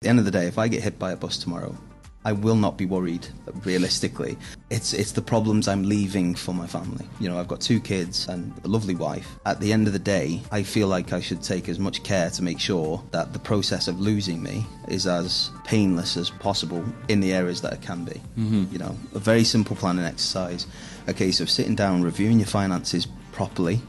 At 0.00 0.02
the 0.02 0.10
end 0.10 0.18
of 0.20 0.24
the 0.26 0.30
day, 0.30 0.46
if 0.46 0.58
I 0.58 0.68
get 0.68 0.84
hit 0.84 0.96
by 0.96 1.10
a 1.10 1.16
bus 1.16 1.36
tomorrow, 1.38 1.76
I 2.24 2.30
will 2.30 2.54
not 2.54 2.78
be 2.78 2.86
worried 2.86 3.26
realistically. 3.64 4.38
It's 4.70 4.92
it's 4.92 5.10
the 5.10 5.20
problems 5.20 5.66
I'm 5.66 5.82
leaving 5.82 6.36
for 6.36 6.54
my 6.54 6.68
family. 6.68 7.04
You 7.18 7.28
know, 7.28 7.36
I've 7.36 7.48
got 7.48 7.60
two 7.60 7.80
kids 7.80 8.28
and 8.28 8.52
a 8.62 8.68
lovely 8.68 8.94
wife. 8.94 9.26
At 9.44 9.58
the 9.58 9.72
end 9.72 9.88
of 9.88 9.92
the 9.92 9.98
day, 9.98 10.40
I 10.52 10.62
feel 10.62 10.86
like 10.86 11.12
I 11.12 11.18
should 11.18 11.42
take 11.42 11.68
as 11.68 11.80
much 11.80 12.04
care 12.04 12.30
to 12.30 12.44
make 12.44 12.60
sure 12.60 13.02
that 13.10 13.32
the 13.32 13.40
process 13.40 13.88
of 13.88 13.98
losing 13.98 14.40
me 14.40 14.64
is 14.86 15.08
as 15.08 15.50
painless 15.64 16.16
as 16.16 16.30
possible 16.30 16.84
in 17.08 17.18
the 17.18 17.32
areas 17.32 17.60
that 17.62 17.72
it 17.72 17.82
can 17.82 18.04
be. 18.04 18.22
Mm-hmm. 18.38 18.66
You 18.70 18.78
know, 18.78 18.96
a 19.16 19.18
very 19.18 19.42
simple 19.42 19.74
planning 19.74 20.04
exercise, 20.04 20.68
a 21.08 21.12
case 21.12 21.40
of 21.40 21.50
sitting 21.50 21.74
down, 21.74 22.04
reviewing 22.04 22.38
your 22.38 22.46
finances 22.46 23.08
properly, 23.32 23.80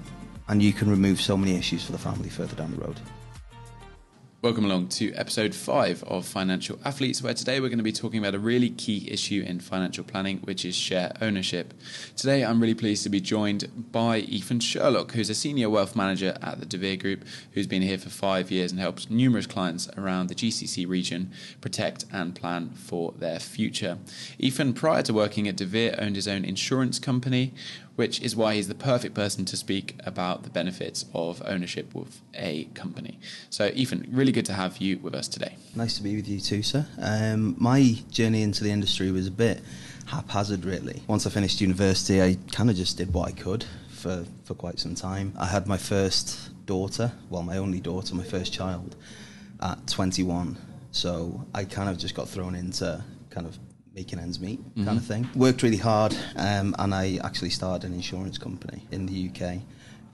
and 0.48 0.64
you 0.64 0.74
can 0.74 0.90
remove 0.90 1.22
so 1.22 1.38
many 1.38 1.56
issues 1.56 1.86
for 1.86 1.92
the 1.92 2.00
family 2.00 2.30
further 2.30 2.56
down 2.56 2.72
the 2.72 2.84
road. 2.84 3.00
Welcome 4.42 4.64
along 4.64 4.88
to 4.92 5.14
episode 5.16 5.54
five 5.54 6.02
of 6.04 6.26
Financial 6.26 6.80
Athletes, 6.86 7.22
where 7.22 7.34
today 7.34 7.60
we're 7.60 7.68
going 7.68 7.78
to 7.78 7.84
be 7.84 7.92
talking 7.92 8.20
about 8.20 8.36
a 8.36 8.40
really 8.40 8.70
key 8.70 9.06
issue 9.12 9.44
in 9.46 9.60
financial 9.60 10.06
planning, 10.06 10.38
which 10.38 10.64
is 10.64 10.78
share 10.78 11.12
ownership. 11.20 11.74
Today, 12.16 12.46
I'm 12.46 12.62
really 12.62 12.74
pleased 12.74 13.04
to 13.04 13.10
be 13.10 13.20
joined 13.20 13.92
by 13.92 14.20
Ethan 14.20 14.62
Sherlock, 14.62 15.12
who's 15.12 15.30
a 15.30 15.36
senior 15.36 15.70
wealth 15.70 15.94
manager 15.94 16.38
at 16.42 16.62
the 16.62 16.66
De 16.66 16.78
Vere 16.78 16.96
Group, 16.96 17.26
who's 17.52 17.68
been 17.68 17.82
here 17.82 17.98
for 17.98 18.08
five 18.08 18.50
years 18.50 18.72
and 18.72 18.80
helps 18.80 19.10
numerous 19.10 19.46
clients 19.46 19.90
around 19.98 20.28
the 20.28 20.36
GCC 20.36 20.88
region 20.88 21.32
protect 21.60 22.06
and 22.14 22.34
plan 22.34 22.70
for 22.70 23.12
their 23.18 23.40
future. 23.40 23.98
Ethan, 24.38 24.72
prior 24.72 25.02
to 25.02 25.14
working 25.14 25.50
at 25.50 25.58
De 25.58 25.66
Vere, 25.66 25.98
owned 26.00 26.16
his 26.16 26.30
own 26.30 26.46
insurance 26.46 26.98
company 26.98 27.54
which 28.00 28.22
is 28.22 28.34
why 28.34 28.56
he's 28.56 28.70
the 28.70 28.74
perfect 28.74 29.14
person 29.14 29.44
to 29.44 29.58
speak 29.58 29.94
about 30.06 30.44
the 30.44 30.50
benefits 30.50 31.04
of 31.14 31.42
ownership 31.44 31.94
with 31.94 32.22
a 32.34 32.64
company. 32.74 33.20
So, 33.50 33.72
Ethan, 33.74 34.08
really 34.10 34.32
good 34.32 34.46
to 34.46 34.54
have 34.54 34.78
you 34.78 35.00
with 35.00 35.14
us 35.14 35.28
today. 35.28 35.58
Nice 35.76 35.98
to 35.98 36.04
be 36.04 36.16
with 36.16 36.26
you 36.26 36.40
too, 36.40 36.64
sir. 36.64 36.88
Um, 36.98 37.58
my 37.60 37.98
journey 38.10 38.42
into 38.42 38.64
the 38.64 38.72
industry 38.72 39.12
was 39.12 39.28
a 39.28 39.32
bit 39.32 39.60
haphazard, 40.06 40.64
really. 40.64 41.04
Once 41.08 41.28
I 41.28 41.30
finished 41.30 41.60
university, 41.60 42.22
I 42.22 42.38
kind 42.54 42.70
of 42.70 42.78
just 42.78 42.96
did 42.98 43.14
what 43.14 43.28
I 43.28 43.32
could 43.34 43.66
for, 43.90 44.24
for 44.46 44.54
quite 44.54 44.80
some 44.80 44.96
time. 44.96 45.34
I 45.38 45.48
had 45.48 45.68
my 45.68 45.78
first 45.78 46.66
daughter, 46.66 47.12
well, 47.30 47.44
my 47.44 47.58
only 47.58 47.82
daughter, 47.82 48.16
my 48.16 48.24
first 48.24 48.54
child, 48.54 48.96
at 49.62 49.88
21. 49.88 50.58
So 50.92 51.46
I 51.54 51.66
kind 51.66 51.90
of 51.90 51.98
just 51.98 52.16
got 52.16 52.30
thrown 52.30 52.56
into 52.56 53.04
kind 53.30 53.46
of 53.46 53.60
making 54.00 54.20
ends 54.20 54.40
meet 54.40 54.62
mm-hmm. 54.62 54.86
kind 54.86 54.98
of 54.98 55.06
thing. 55.06 55.28
Worked 55.36 55.62
really 55.62 55.84
hard, 55.92 56.16
um, 56.38 56.74
and 56.80 56.94
I 56.96 57.20
actually 57.24 57.50
started 57.50 57.86
an 57.86 57.94
insurance 57.94 58.38
company 58.38 58.82
in 58.92 59.06
the 59.06 59.30
UK. 59.30 59.60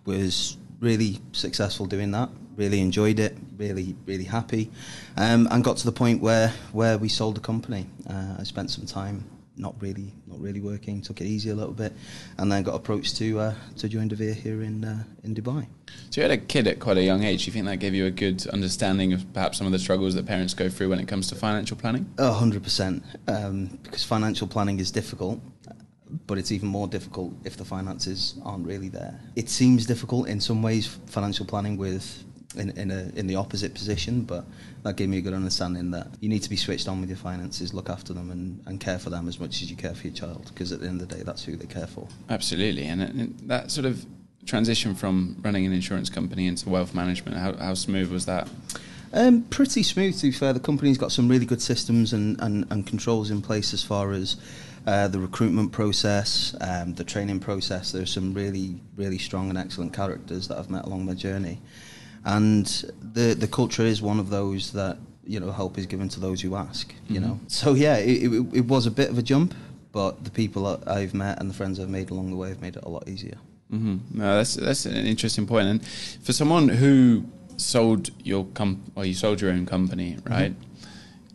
Was 0.05 0.57
really 0.79 1.19
successful 1.33 1.85
doing 1.85 2.11
that. 2.11 2.29
Really 2.57 2.79
enjoyed 2.79 3.19
it. 3.19 3.37
Really, 3.57 3.95
really 4.07 4.23
happy, 4.23 4.71
um, 5.17 5.47
and 5.51 5.63
got 5.63 5.77
to 5.77 5.85
the 5.85 5.91
point 5.91 6.19
where 6.21 6.49
where 6.71 6.97
we 6.97 7.09
sold 7.09 7.35
the 7.35 7.41
company. 7.41 7.85
Uh, 8.09 8.37
I 8.39 8.43
spent 8.43 8.71
some 8.71 8.87
time 8.87 9.23
not 9.57 9.75
really 9.81 10.13
not 10.27 10.39
really 10.39 10.61
working. 10.61 11.01
Took 11.01 11.21
it 11.21 11.25
easy 11.25 11.49
a 11.49 11.55
little 11.55 11.73
bit, 11.73 11.93
and 12.37 12.51
then 12.51 12.63
got 12.63 12.75
approached 12.75 13.17
to 13.17 13.39
uh, 13.39 13.53
to 13.77 13.87
join 13.87 14.07
De 14.07 14.15
Vere 14.15 14.33
here 14.33 14.61
in 14.61 14.83
uh, 14.83 15.03
in 15.23 15.35
Dubai. 15.35 15.67
So 16.09 16.21
you 16.21 16.29
had 16.29 16.31
a 16.31 16.37
kid 16.37 16.67
at 16.67 16.79
quite 16.79 16.97
a 16.97 17.03
young 17.03 17.23
age. 17.23 17.45
Do 17.45 17.47
you 17.47 17.53
think 17.53 17.65
that 17.65 17.77
gave 17.77 17.93
you 17.93 18.05
a 18.05 18.11
good 18.11 18.45
understanding 18.47 19.13
of 19.13 19.31
perhaps 19.33 19.57
some 19.57 19.67
of 19.67 19.73
the 19.73 19.79
struggles 19.79 20.15
that 20.15 20.25
parents 20.25 20.53
go 20.53 20.69
through 20.69 20.89
when 20.89 20.99
it 20.99 21.07
comes 21.07 21.27
to 21.29 21.35
financial 21.35 21.77
planning? 21.77 22.05
hundred 22.19 22.57
um, 22.57 22.63
percent. 22.63 23.03
Because 23.83 24.03
financial 24.03 24.47
planning 24.47 24.79
is 24.79 24.91
difficult, 24.91 25.39
but 26.27 26.37
it's 26.37 26.51
even 26.51 26.67
more 26.67 26.87
difficult 26.87 27.33
if 27.43 27.57
the 27.57 27.65
finances 27.65 28.35
aren't 28.43 28.65
really 28.65 28.89
there. 28.89 29.19
It 29.35 29.49
seems 29.49 29.85
difficult 29.85 30.27
in 30.27 30.39
some 30.39 30.61
ways, 30.61 30.99
financial 31.07 31.45
planning 31.45 31.77
with 31.77 32.24
in 32.55 32.71
in, 32.71 32.91
a, 32.91 33.11
in 33.15 33.27
the 33.27 33.35
opposite 33.35 33.73
position, 33.73 34.23
but 34.23 34.45
that 34.83 34.95
gave 34.95 35.09
me 35.09 35.17
a 35.17 35.21
good 35.21 35.33
understanding 35.33 35.91
that 35.91 36.07
you 36.19 36.29
need 36.29 36.43
to 36.43 36.49
be 36.49 36.55
switched 36.55 36.87
on 36.87 36.99
with 37.01 37.09
your 37.09 37.17
finances, 37.17 37.73
look 37.73 37.89
after 37.89 38.13
them, 38.13 38.31
and, 38.31 38.61
and 38.65 38.79
care 38.79 38.99
for 38.99 39.09
them 39.09 39.27
as 39.27 39.39
much 39.39 39.61
as 39.61 39.69
you 39.69 39.77
care 39.77 39.93
for 39.93 40.07
your 40.07 40.15
child, 40.15 40.51
because 40.53 40.71
at 40.71 40.79
the 40.79 40.87
end 40.87 41.01
of 41.01 41.09
the 41.09 41.15
day, 41.15 41.23
that's 41.23 41.43
who 41.43 41.55
they 41.55 41.65
care 41.65 41.87
for. 41.87 42.07
Absolutely, 42.29 42.85
and, 42.85 43.01
and 43.01 43.39
that 43.47 43.71
sort 43.71 43.85
of 43.85 44.05
transition 44.45 44.93
from 44.93 45.37
running 45.41 45.65
an 45.65 45.73
insurance 45.73 46.09
company 46.09 46.47
into 46.47 46.69
wealth 46.69 46.93
management, 46.93 47.37
how, 47.37 47.55
how 47.57 47.73
smooth 47.73 48.11
was 48.11 48.25
that? 48.25 48.47
Um, 49.13 49.43
pretty 49.43 49.81
smooth, 49.81 50.19
to 50.19 50.27
be 50.27 50.31
fair. 50.31 50.51
The 50.51 50.59
company's 50.59 50.97
got 50.97 51.11
some 51.11 51.29
really 51.29 51.45
good 51.45 51.61
systems 51.61 52.11
and, 52.11 52.39
and, 52.41 52.65
and 52.69 52.85
controls 52.85 53.31
in 53.31 53.41
place 53.41 53.73
as 53.73 53.81
far 53.81 54.11
as 54.11 54.35
uh, 54.85 55.07
the 55.07 55.19
recruitment 55.19 55.71
process, 55.71 56.53
um, 56.59 56.93
the 56.95 57.03
training 57.03 57.39
process. 57.39 57.91
There's 57.91 58.11
some 58.11 58.33
really, 58.33 58.81
really 58.97 59.17
strong 59.17 59.49
and 59.49 59.57
excellent 59.57 59.93
characters 59.93 60.49
that 60.49 60.57
I've 60.57 60.69
met 60.69 60.85
along 60.85 61.05
my 61.05 61.13
journey 61.13 61.61
and 62.25 62.65
the 63.13 63.35
the 63.35 63.47
culture 63.47 63.83
is 63.83 64.01
one 64.01 64.19
of 64.19 64.29
those 64.29 64.71
that 64.73 64.97
you 65.23 65.39
know 65.39 65.51
help 65.51 65.77
is 65.77 65.85
given 65.85 66.09
to 66.09 66.19
those 66.19 66.41
who 66.41 66.55
ask. 66.55 66.93
You 67.07 67.19
mm-hmm. 67.19 67.29
know, 67.29 67.39
so 67.47 67.73
yeah, 67.73 67.97
it, 67.97 68.23
it, 68.23 68.45
it, 68.53 68.65
was 68.65 68.85
a 68.85 68.91
bit 68.91 69.09
of 69.09 69.17
a 69.17 69.21
jump, 69.21 69.53
but 69.91 70.23
the 70.23 70.31
people 70.31 70.63
that 70.63 70.89
I've 70.89 71.13
met 71.13 71.39
and 71.39 71.49
the 71.49 71.53
friends 71.53 71.79
I've 71.79 71.89
made 71.89 72.09
along 72.09 72.31
the 72.31 72.35
way 72.35 72.49
have 72.49 72.61
made 72.61 72.75
it 72.75 72.83
a 72.83 72.89
lot 72.89 73.07
easier. 73.07 73.37
Mm-hmm. 73.71 74.19
No, 74.19 74.37
that's 74.37 74.55
that's 74.55 74.85
an 74.85 75.05
interesting 75.05 75.47
point. 75.47 75.67
and 75.67 75.87
for 76.23 76.33
someone 76.33 76.67
who 76.67 77.25
sold 77.57 78.09
your 78.23 78.45
com 78.53 78.91
or 78.95 79.05
you 79.05 79.13
sold 79.13 79.39
your 79.39 79.51
own 79.51 79.65
company, 79.65 80.13
mm-hmm. 80.13 80.29
right? 80.29 80.51
Mm-hmm. 80.51 80.71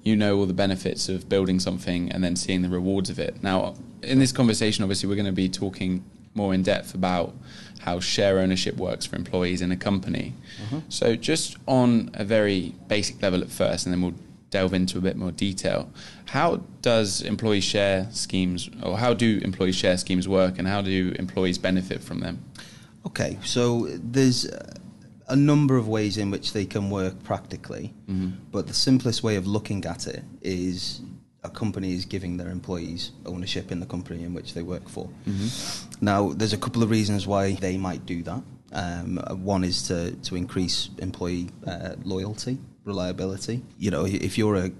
You 0.02 0.16
know 0.16 0.38
all 0.38 0.46
the 0.46 0.54
benefits 0.54 1.08
of 1.08 1.28
building 1.28 1.60
something 1.60 2.10
and 2.10 2.24
then 2.24 2.34
seeing 2.34 2.62
the 2.62 2.70
rewards 2.70 3.10
of 3.10 3.18
it. 3.18 3.42
Now, 3.42 3.74
in 4.02 4.18
this 4.18 4.32
conversation, 4.32 4.82
obviously, 4.82 5.08
we're 5.08 5.14
going 5.14 5.26
to 5.26 5.32
be 5.32 5.48
talking 5.48 6.04
more 6.34 6.54
in 6.54 6.62
depth 6.62 6.94
about 6.94 7.34
how 7.80 8.00
share 8.00 8.38
ownership 8.38 8.76
works 8.76 9.06
for 9.06 9.16
employees 9.16 9.62
in 9.62 9.72
a 9.72 9.76
company. 9.76 10.34
Uh-huh. 10.64 10.80
So, 10.88 11.16
just 11.16 11.56
on 11.66 12.10
a 12.14 12.24
very 12.24 12.74
basic 12.88 13.20
level 13.22 13.40
at 13.40 13.50
first, 13.50 13.86
and 13.86 13.92
then 13.92 14.02
we'll 14.02 14.14
delve 14.50 14.74
into 14.74 14.98
a 14.98 15.00
bit 15.00 15.16
more 15.16 15.30
detail. 15.30 15.90
How 16.26 16.62
does 16.82 17.22
employee 17.22 17.60
share 17.60 18.08
schemes, 18.10 18.68
or 18.82 18.98
how 18.98 19.14
do 19.14 19.40
employee 19.42 19.72
share 19.72 19.96
schemes 19.96 20.28
work, 20.28 20.58
and 20.58 20.68
how 20.68 20.82
do 20.82 21.14
employees 21.18 21.58
benefit 21.58 22.02
from 22.02 22.20
them? 22.20 22.44
Okay, 23.06 23.38
so 23.44 23.86
there's 23.90 24.46
a 25.28 25.36
number 25.36 25.76
of 25.76 25.88
ways 25.88 26.18
in 26.18 26.30
which 26.30 26.52
they 26.52 26.66
can 26.66 26.90
work 26.90 27.22
practically, 27.22 27.94
mm-hmm. 28.08 28.30
but 28.50 28.66
the 28.66 28.74
simplest 28.74 29.22
way 29.22 29.36
of 29.36 29.46
looking 29.46 29.84
at 29.84 30.06
it 30.06 30.24
is 30.42 31.00
a 31.42 31.50
company 31.50 31.94
is 31.94 32.04
giving 32.04 32.36
their 32.36 32.50
employees 32.50 33.12
ownership 33.26 33.72
in 33.72 33.80
the 33.80 33.86
company 33.86 34.24
in 34.24 34.34
which 34.34 34.54
they 34.54 34.62
work 34.62 34.88
for. 34.88 35.08
Mm-hmm. 35.26 36.04
Now, 36.04 36.32
there's 36.32 36.52
a 36.52 36.58
couple 36.58 36.82
of 36.82 36.90
reasons 36.90 37.26
why 37.26 37.52
they 37.52 37.76
might 37.76 38.04
do 38.06 38.22
that. 38.24 38.42
Um, 38.72 39.16
one 39.42 39.64
is 39.64 39.82
to, 39.88 40.12
to 40.12 40.36
increase 40.36 40.90
employee 40.98 41.50
uh, 41.66 41.94
loyalty, 42.04 42.58
reliability. 42.84 43.62
You 43.78 43.90
know, 43.90 44.04
if 44.06 44.38
you're 44.38 44.56
a 44.56 44.70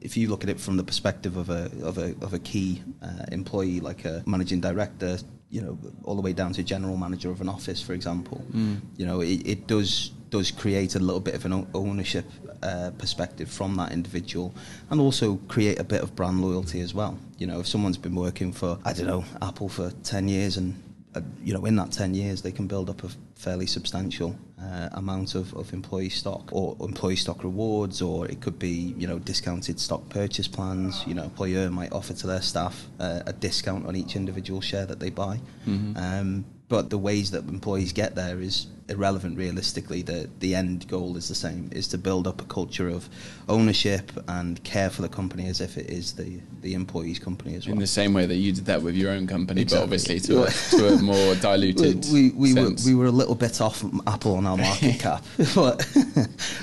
if 0.00 0.16
you 0.16 0.28
look 0.28 0.44
at 0.44 0.50
it 0.50 0.60
from 0.60 0.76
the 0.76 0.84
perspective 0.84 1.36
of 1.36 1.50
a 1.50 1.70
of 1.82 1.98
a 1.98 2.14
of 2.20 2.32
a 2.34 2.38
key 2.38 2.82
uh, 3.02 3.26
employee, 3.30 3.80
like 3.80 4.04
a 4.04 4.22
managing 4.26 4.60
director, 4.60 5.18
you 5.50 5.60
know, 5.60 5.78
all 6.04 6.14
the 6.14 6.22
way 6.22 6.32
down 6.32 6.52
to 6.54 6.62
general 6.62 6.96
manager 6.96 7.30
of 7.30 7.40
an 7.40 7.48
office, 7.48 7.82
for 7.82 7.92
example, 7.92 8.44
mm. 8.52 8.80
you 8.96 9.06
know, 9.06 9.20
it, 9.20 9.46
it 9.46 9.66
does 9.66 10.10
does 10.30 10.50
create 10.50 10.94
a 10.94 10.98
little 10.98 11.20
bit 11.20 11.34
of 11.34 11.44
an 11.44 11.66
ownership 11.74 12.26
uh, 12.62 12.90
perspective 12.98 13.50
from 13.50 13.76
that 13.76 13.92
individual 13.92 14.54
and 14.90 15.00
also 15.00 15.36
create 15.48 15.78
a 15.78 15.84
bit 15.84 16.02
of 16.02 16.14
brand 16.14 16.42
loyalty 16.42 16.80
as 16.80 16.94
well. 16.94 17.18
You 17.38 17.46
know, 17.46 17.60
if 17.60 17.66
someone's 17.66 17.98
been 17.98 18.14
working 18.14 18.52
for, 18.52 18.78
I 18.84 18.92
don't 18.92 19.06
know, 19.06 19.24
Apple 19.42 19.68
for 19.68 19.90
10 20.02 20.28
years 20.28 20.56
and, 20.56 20.80
uh, 21.14 21.20
you 21.42 21.54
know, 21.54 21.64
in 21.64 21.76
that 21.76 21.92
10 21.92 22.14
years 22.14 22.42
they 22.42 22.52
can 22.52 22.66
build 22.66 22.90
up 22.90 23.04
a 23.04 23.10
fairly 23.34 23.66
substantial 23.66 24.36
uh, 24.60 24.88
amount 24.92 25.34
of, 25.34 25.54
of 25.54 25.72
employee 25.72 26.08
stock 26.08 26.48
or 26.52 26.76
employee 26.80 27.16
stock 27.16 27.44
rewards 27.44 28.02
or 28.02 28.26
it 28.26 28.40
could 28.40 28.58
be, 28.58 28.94
you 28.98 29.06
know, 29.06 29.18
discounted 29.18 29.78
stock 29.78 30.08
purchase 30.08 30.48
plans. 30.48 31.04
You 31.06 31.14
know, 31.14 31.24
employer 31.24 31.70
might 31.70 31.92
offer 31.92 32.12
to 32.14 32.26
their 32.26 32.42
staff 32.42 32.86
uh, 32.98 33.20
a 33.26 33.32
discount 33.32 33.86
on 33.86 33.94
each 33.94 34.16
individual 34.16 34.60
share 34.60 34.86
that 34.86 35.00
they 35.00 35.10
buy. 35.10 35.40
Mm-hmm. 35.66 35.96
Um, 35.96 36.44
but 36.68 36.90
the 36.90 36.98
ways 36.98 37.30
that 37.30 37.48
employees 37.48 37.92
get 37.92 38.14
there 38.14 38.40
is 38.40 38.66
irrelevant 38.88 39.36
realistically 39.36 40.00
the 40.00 40.28
the 40.40 40.54
end 40.54 40.88
goal 40.88 41.16
is 41.16 41.28
the 41.28 41.34
same 41.34 41.68
is 41.72 41.88
to 41.88 41.98
build 41.98 42.26
up 42.26 42.40
a 42.40 42.44
culture 42.46 42.88
of 42.88 43.08
ownership 43.48 44.10
and 44.28 44.62
care 44.64 44.88
for 44.88 45.02
the 45.02 45.08
company 45.08 45.46
as 45.46 45.60
if 45.60 45.76
it 45.76 45.90
is 45.90 46.12
the 46.14 46.40
the 46.62 46.72
employee's 46.72 47.18
company 47.18 47.54
as 47.54 47.66
well 47.66 47.74
in 47.74 47.78
the 47.78 47.86
same 47.86 48.14
way 48.14 48.24
that 48.24 48.36
you 48.36 48.50
did 48.50 48.64
that 48.64 48.80
with 48.80 48.94
your 48.94 49.10
own 49.10 49.26
company 49.26 49.60
exactly. 49.60 49.78
but 49.78 49.84
obviously 49.84 50.18
to, 50.20 50.42
a, 50.42 50.50
to 50.50 50.94
a 50.94 51.02
more 51.02 51.34
diluted 51.42 52.06
we, 52.10 52.30
we, 52.30 52.54
we 52.54 52.62
were 52.62 52.70
we 52.86 52.94
were 52.94 53.06
a 53.06 53.10
little 53.10 53.34
bit 53.34 53.60
off 53.60 53.84
apple 54.06 54.34
on 54.36 54.46
our 54.46 54.56
market 54.56 54.98
cap 54.98 55.22
but 55.54 55.86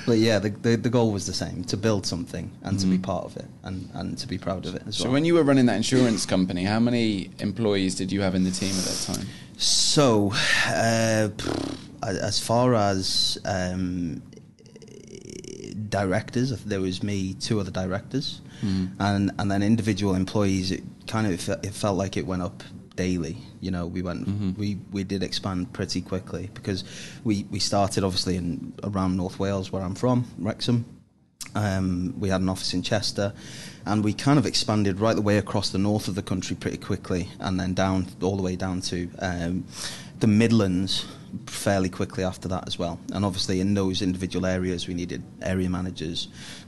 but 0.08 0.18
yeah 0.18 0.40
the, 0.40 0.50
the, 0.50 0.76
the 0.78 0.90
goal 0.90 1.12
was 1.12 1.28
the 1.28 1.34
same 1.34 1.64
to 1.64 1.78
build 1.78 2.08
something 2.08 2.52
and 2.64 2.78
mm. 2.78 2.82
to 2.82 2.88
be 2.88 2.96
mm-hmm. 2.96 3.04
part 3.04 3.26
of 3.26 3.38
it 3.38 3.46
and 3.64 3.88
and 3.94 4.18
to 4.18 4.28
be 4.28 4.40
proud 4.40 4.66
of 4.66 4.74
it 4.74 4.82
as 4.88 4.98
so 4.98 5.04
well 5.04 5.10
so 5.10 5.14
when 5.14 5.26
you 5.26 5.36
were 5.36 5.44
running 5.44 5.68
that 5.68 5.76
insurance 5.76 6.26
company 6.26 6.64
how 6.64 6.80
many 6.80 7.30
employees 7.38 7.94
did 7.94 8.12
you 8.12 8.22
have 8.22 8.34
in 8.34 8.44
the 8.44 8.52
team 8.52 8.72
at 8.72 8.84
that 8.84 9.14
time 9.14 9.28
so, 9.58 10.32
uh, 10.68 11.30
as 12.04 12.40
far 12.40 12.76
as 12.76 13.38
um, 13.46 14.22
directors, 15.90 16.52
there 16.64 16.82
was 16.82 17.04
me, 17.04 17.34
two 17.36 17.60
other 17.60 17.72
directors, 17.72 18.42
mm. 18.62 18.92
and 19.00 19.32
and 19.40 19.52
then 19.52 19.64
individual 19.64 20.16
employees. 20.16 20.72
It 20.72 20.84
kind 21.08 21.28
of 21.28 21.50
it 21.64 21.74
felt 21.74 21.98
like 21.98 22.18
it 22.18 22.26
went 22.26 22.42
up 22.42 22.64
daily. 22.96 23.38
You 23.62 23.72
know, 23.72 23.88
we 23.88 24.02
went 24.02 24.28
mm-hmm. 24.28 24.60
we 24.60 24.78
we 24.92 25.04
did 25.04 25.24
expand 25.24 25.74
pretty 25.74 26.02
quickly 26.02 26.50
because 26.54 26.84
we 27.24 27.46
we 27.50 27.60
started 27.60 28.04
obviously 28.04 28.36
in 28.36 28.74
around 28.84 29.18
North 29.18 29.40
Wales 29.40 29.72
where 29.72 29.82
I'm 29.82 29.96
from, 29.96 30.26
Wrexham, 30.38 30.86
Um, 31.56 32.14
we 32.20 32.30
had 32.30 32.42
an 32.42 32.50
office 32.50 32.74
in 32.74 32.82
Chester, 32.82 33.34
and 33.86 34.04
we 34.04 34.14
kind 34.14 34.38
of 34.38 34.46
expanded 34.46 35.00
right 35.00 35.16
the 35.16 35.22
way 35.22 35.38
across 35.38 35.70
the 35.70 35.78
north 35.78 36.08
of 36.08 36.16
the 36.16 36.22
country 36.22 36.56
pretty 36.56 36.78
quickly, 36.78 37.30
and 37.40 37.60
then 37.60 37.74
down 37.74 38.08
all 38.22 38.36
the 38.36 38.44
way 38.44 38.56
down 38.56 38.82
to 38.82 39.10
um, 39.20 39.66
the 40.20 40.28
Midlands 40.28 41.06
fairly 41.48 41.90
quickly 41.90 42.24
after 42.24 42.48
that 42.50 42.66
as 42.68 42.78
well. 42.80 43.00
And 43.14 43.26
obviously, 43.26 43.60
in 43.62 43.74
those 43.74 44.02
individual 44.02 44.46
areas, 44.46 44.88
we 44.88 44.94
needed 44.94 45.24
area 45.42 45.70
managers, 45.70 46.28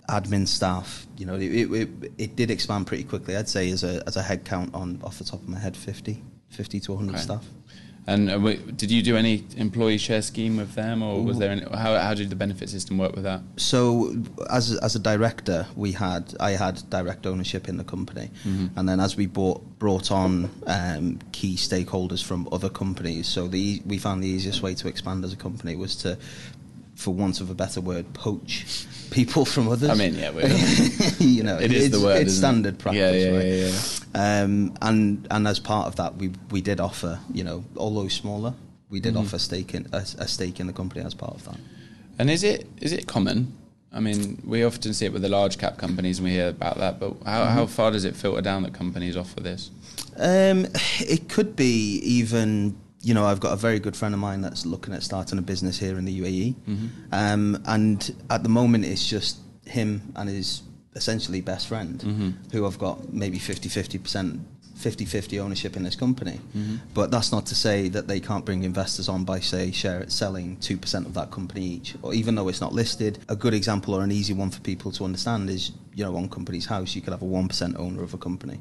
admin 0.10 0.48
staff. 0.48 1.06
You 1.18 1.26
know, 1.26 1.36
it, 1.36 1.52
it, 1.72 1.90
it 2.18 2.36
did 2.36 2.50
expand 2.50 2.88
pretty 2.88 3.04
quickly. 3.04 3.36
I'd 3.36 3.50
say 3.50 3.70
as 3.72 3.84
a 3.84 4.02
as 4.08 4.16
a 4.18 4.22
head 4.22 4.46
count 4.46 4.74
on 4.74 5.00
off 5.04 5.18
the 5.20 5.24
top 5.26 5.42
of 5.42 5.48
my 5.50 5.60
head, 5.60 5.76
50, 5.76 6.24
50 6.50 6.80
to 6.82 6.94
100 6.94 7.14
Okay. 7.16 7.22
staff. 7.24 7.46
And 8.10 8.30
uh, 8.30 8.38
did 8.78 8.90
you 8.90 9.02
do 9.02 9.18
any 9.18 9.44
employee 9.58 9.98
share 9.98 10.22
scheme 10.22 10.56
with 10.56 10.74
them, 10.76 11.04
or 11.04 11.22
was 11.22 11.40
there 11.40 11.52
any, 11.52 11.62
how 11.64 11.98
how 11.98 12.14
did 12.14 12.30
the 12.30 12.38
benefit 12.38 12.70
system 12.70 12.98
work 12.98 13.14
with 13.16 13.26
that? 13.26 13.42
So, 13.58 14.16
as 14.50 14.74
a, 14.74 14.82
as 14.82 14.96
a 14.96 15.00
director, 15.00 15.68
we 15.76 15.92
had 15.92 16.34
I 16.40 16.52
had 16.52 16.90
direct 16.90 17.26
ownership 17.26 17.68
in 17.68 17.76
the 17.78 17.84
company, 17.84 18.30
Mm-hmm. 18.46 18.80
and 18.80 18.88
then 18.88 19.00
as 19.02 19.18
we 19.18 19.26
brought 19.28 19.62
brought 19.78 20.10
on 20.12 20.50
um, 20.68 21.20
key 21.34 21.56
stakeholders 21.58 22.24
from 22.24 22.48
other 22.52 22.70
companies, 22.70 23.28
so 23.28 23.48
the 23.48 23.82
we 23.86 23.98
found 23.98 24.24
the 24.24 24.28
easiest 24.30 24.62
way 24.62 24.74
to 24.76 24.88
expand 24.88 25.26
as 25.26 25.34
a 25.34 25.38
company 25.38 25.76
was 25.76 25.96
to, 25.98 26.18
for 26.98 27.14
want 27.14 27.40
of 27.40 27.50
a 27.50 27.54
better 27.54 27.80
word, 27.80 28.12
poach 28.14 28.86
people 29.12 29.46
from 29.46 29.70
others. 29.70 29.90
I 29.90 29.94
mean, 29.94 30.16
yeah, 30.16 30.32
we- 30.32 30.44
you 31.26 31.44
know, 31.44 31.58
It 31.58 31.72
is 31.72 31.86
it's, 31.86 31.98
the 31.98 32.04
word, 32.04 32.22
It's 32.22 32.32
isn't 32.34 32.38
it? 32.44 32.48
standard 32.48 32.80
practice, 32.80 33.24
Yeah, 33.24 33.32
yeah, 33.32 33.38
right? 33.38 33.46
yeah, 33.46 33.72
yeah. 34.16 34.44
Um, 34.44 34.74
and 34.82 35.28
and 35.32 35.48
as 35.48 35.60
part 35.60 35.88
of 35.88 35.96
that, 35.98 36.16
we 36.18 36.32
we 36.52 36.60
did 36.62 36.80
offer, 36.80 37.20
you 37.34 37.44
know, 37.44 37.64
although 37.78 38.08
smaller, 38.10 38.54
we 38.90 39.00
Mm-hmm. 39.00 39.04
did 39.14 39.18
offer 39.18 39.38
stake 39.38 39.74
in 39.76 39.88
a, 39.94 39.98
a 40.18 40.28
stake 40.28 40.60
in 40.60 40.68
the 40.68 40.74
company 40.74 41.06
as 41.06 41.14
part 41.14 41.36
of 41.36 41.44
that. 41.46 41.58
And 42.20 42.30
is 42.30 42.44
it 42.44 42.68
is 42.82 42.92
it 42.94 43.08
common? 43.08 43.54
I 43.94 44.00
mean, 44.00 44.42
we 44.46 44.64
often 44.66 44.94
see 44.94 45.06
it 45.06 45.14
with 45.14 45.22
the 45.22 45.30
large 45.30 45.58
cap 45.58 45.78
companies, 45.78 46.18
and 46.20 46.26
we 46.26 46.32
hear 46.32 46.50
about 46.50 46.78
that. 46.78 47.00
But 47.00 47.14
how, 47.26 47.46
how 47.46 47.66
far 47.68 47.90
does 47.92 48.04
it 48.06 48.16
filter 48.16 48.42
down 48.42 48.64
that 48.64 48.74
companies 48.74 49.16
offer 49.16 49.40
this? 49.40 49.72
Um, 50.18 50.68
it 51.00 51.30
could 51.30 51.56
be 51.56 52.00
even. 52.04 52.76
You 53.02 53.14
know, 53.14 53.26
I've 53.26 53.40
got 53.40 53.54
a 53.54 53.58
very 53.58 53.80
good 53.80 53.96
friend 53.96 54.14
of 54.14 54.20
mine 54.20 54.42
that's 54.42 54.66
looking 54.66 54.94
at 54.94 55.04
starting 55.04 55.38
a 55.38 55.42
business 55.42 55.78
here 55.80 55.98
in 55.98 56.06
the 56.06 56.20
UAE, 56.22 56.56
um, 57.12 57.62
and 57.66 58.14
at 58.30 58.44
the 58.44 58.50
moment 58.50 58.86
it's 58.86 59.08
just 59.08 59.38
him 59.66 60.02
and 60.16 60.30
his 60.30 60.62
essentially 60.96 61.42
best 61.42 61.68
friend 61.68 62.02
who 62.52 62.66
I've 62.66 62.80
got 62.80 63.14
maybe 63.14 63.38
50 63.38 63.70
50 63.70 63.98
percent 64.00 64.40
50-50 64.78 65.40
ownership 65.40 65.76
in 65.76 65.84
this 65.84 65.96
company. 65.96 66.40
But 66.94 67.10
that's 67.12 67.32
not 67.32 67.46
to 67.48 67.56
say 67.56 67.90
that 67.90 68.08
they 68.08 68.20
can't 68.20 68.46
bring 68.46 68.64
investors 68.64 69.10
on 69.10 69.24
by 69.26 69.40
say 69.40 69.72
share 69.72 70.08
selling 70.10 70.58
2% 70.58 71.06
of 71.06 71.14
that 71.16 71.32
company 71.32 71.62
each 71.66 71.96
or 72.04 72.14
even 72.14 72.36
though 72.36 72.48
it's 72.48 72.62
not 72.62 72.74
listed. 72.74 73.20
A 73.30 73.36
good 73.36 73.54
example 73.54 73.94
or 73.96 74.04
an 74.04 74.12
easy 74.12 74.34
one 74.34 74.52
for 74.52 74.60
people 74.62 74.92
to 74.94 75.04
understand 75.06 75.50
is 75.50 75.72
you 75.96 76.04
know 76.04 76.16
on 76.16 76.30
Companies 76.30 76.68
House 76.68 76.96
you 76.96 77.02
could 77.02 77.12
have 77.12 77.24
a 77.24 77.26
1% 77.26 77.80
owner 77.80 78.04
of 78.04 78.14
a 78.14 78.18
company. 78.18 78.60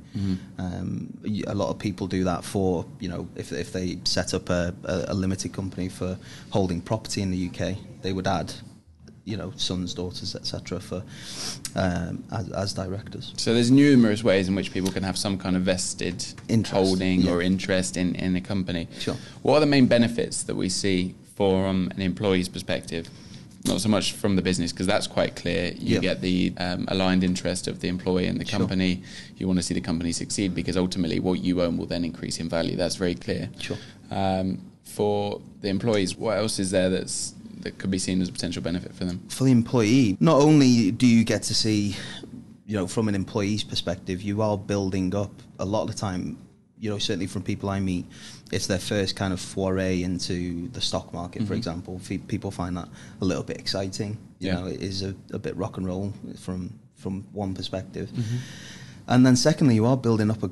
Um, 0.58 1.12
y- 1.24 1.42
a 1.46 1.54
lot 1.54 1.68
of 1.70 1.78
people 1.78 2.06
do 2.06 2.24
that 2.24 2.44
for 2.44 2.86
you 2.98 3.08
know 3.08 3.28
if, 3.36 3.52
if 3.52 3.72
they 3.72 3.98
set 4.04 4.32
up 4.34 4.48
a, 4.50 4.74
a, 4.84 5.04
a 5.08 5.14
limited 5.14 5.52
company 5.52 5.88
for 5.88 6.18
holding 6.50 6.80
property 6.80 7.20
in 7.22 7.30
the 7.30 7.48
UK 7.50 7.76
they 8.02 8.12
would 8.12 8.26
add 8.26 8.52
you 9.26 9.36
know 9.36 9.52
sons 9.56 9.92
daughters 9.92 10.34
etc 10.36 10.80
for 10.80 11.02
um, 11.74 12.22
as, 12.32 12.48
as 12.52 12.72
directors 12.72 13.34
So 13.36 13.52
there's 13.52 13.70
numerous 13.70 14.22
ways 14.24 14.48
in 14.48 14.54
which 14.54 14.72
people 14.72 14.90
can 14.92 15.02
have 15.02 15.18
some 15.18 15.36
kind 15.36 15.56
of 15.56 15.62
vested 15.62 16.24
Interest, 16.48 16.72
holding 16.72 17.22
yeah. 17.22 17.32
or 17.32 17.42
interest 17.42 17.96
in, 17.96 18.14
in 18.14 18.36
a 18.36 18.40
company. 18.40 18.88
Sure. 18.98 19.16
What 19.42 19.56
are 19.56 19.60
the 19.60 19.66
main 19.66 19.86
benefits 19.86 20.44
that 20.44 20.54
we 20.56 20.68
see 20.68 21.14
from 21.34 21.90
an 21.94 22.00
employee's 22.00 22.48
perspective? 22.48 23.08
Not 23.64 23.80
so 23.80 23.88
much 23.88 24.12
from 24.12 24.36
the 24.36 24.42
business 24.42 24.70
because 24.72 24.86
that's 24.86 25.08
quite 25.08 25.34
clear. 25.34 25.72
You 25.76 25.96
Yeah. 25.96 26.00
get 26.00 26.20
the 26.20 26.54
um, 26.56 26.86
aligned 26.88 27.24
interest 27.24 27.66
of 27.66 27.80
the 27.80 27.88
employee 27.88 28.26
and 28.28 28.38
the 28.40 28.44
company. 28.44 28.94
Sure. 28.94 29.02
company. 29.02 29.36
You 29.38 29.46
want 29.48 29.58
to 29.58 29.62
see 29.64 29.74
the 29.74 29.80
company 29.90 30.12
succeed 30.12 30.54
because 30.54 30.76
ultimately 30.76 31.18
what 31.20 31.40
you 31.42 31.60
own 31.62 31.76
will 31.76 31.86
then 31.86 32.04
increase 32.04 32.38
in 32.38 32.48
value. 32.48 32.76
That's 32.76 32.94
very 32.96 33.16
clear. 33.16 33.50
Sure. 33.58 33.76
Um, 34.10 34.60
for 34.84 35.40
the 35.62 35.68
employees, 35.68 36.16
what 36.16 36.38
else 36.38 36.58
is 36.60 36.70
there 36.70 36.88
that's 36.88 37.34
that 37.66 37.78
could 37.78 37.90
be 37.90 37.98
seen 37.98 38.22
as 38.22 38.28
a 38.28 38.32
potential 38.32 38.62
benefit 38.62 38.94
for 38.94 39.04
them? 39.04 39.20
for 39.28 39.44
the 39.44 39.50
employee, 39.50 40.16
not 40.20 40.40
only 40.40 40.90
do 40.92 41.06
you 41.06 41.24
get 41.24 41.42
to 41.42 41.54
see, 41.54 41.96
you 42.64 42.76
know, 42.76 42.86
from 42.86 43.08
an 43.08 43.14
employee's 43.14 43.64
perspective, 43.64 44.22
you 44.22 44.40
are 44.40 44.56
building 44.56 45.14
up 45.14 45.32
a 45.58 45.64
lot 45.64 45.82
of 45.82 45.88
the 45.88 45.94
time, 45.94 46.38
you 46.78 46.88
know, 46.90 46.98
certainly 46.98 47.26
from 47.26 47.42
people 47.42 47.68
I 47.68 47.80
meet, 47.80 48.06
it's 48.52 48.68
their 48.68 48.78
first 48.78 49.16
kind 49.16 49.32
of 49.32 49.40
foray 49.40 50.02
into 50.02 50.68
the 50.68 50.80
stock 50.80 51.12
market, 51.12 51.40
for 51.40 51.46
mm-hmm. 51.46 51.54
example. 51.54 52.00
People 52.28 52.50
find 52.50 52.76
that 52.76 52.88
a 53.20 53.24
little 53.24 53.42
bit 53.42 53.58
exciting. 53.58 54.16
You 54.38 54.48
Yeah. 54.48 54.54
know, 54.60 54.66
it 54.66 54.80
is 54.80 55.02
a, 55.02 55.14
a 55.32 55.38
bit 55.38 55.56
rock 55.56 55.76
and 55.78 55.86
roll 55.86 56.12
from 56.38 56.78
from 56.94 57.24
one 57.32 57.54
perspective. 57.54 58.08
Mm-hmm. 58.08 58.36
And 59.08 59.26
then 59.26 59.36
secondly, 59.36 59.74
you 59.74 59.86
are 59.86 59.96
building 59.96 60.30
up 60.30 60.42
a, 60.42 60.50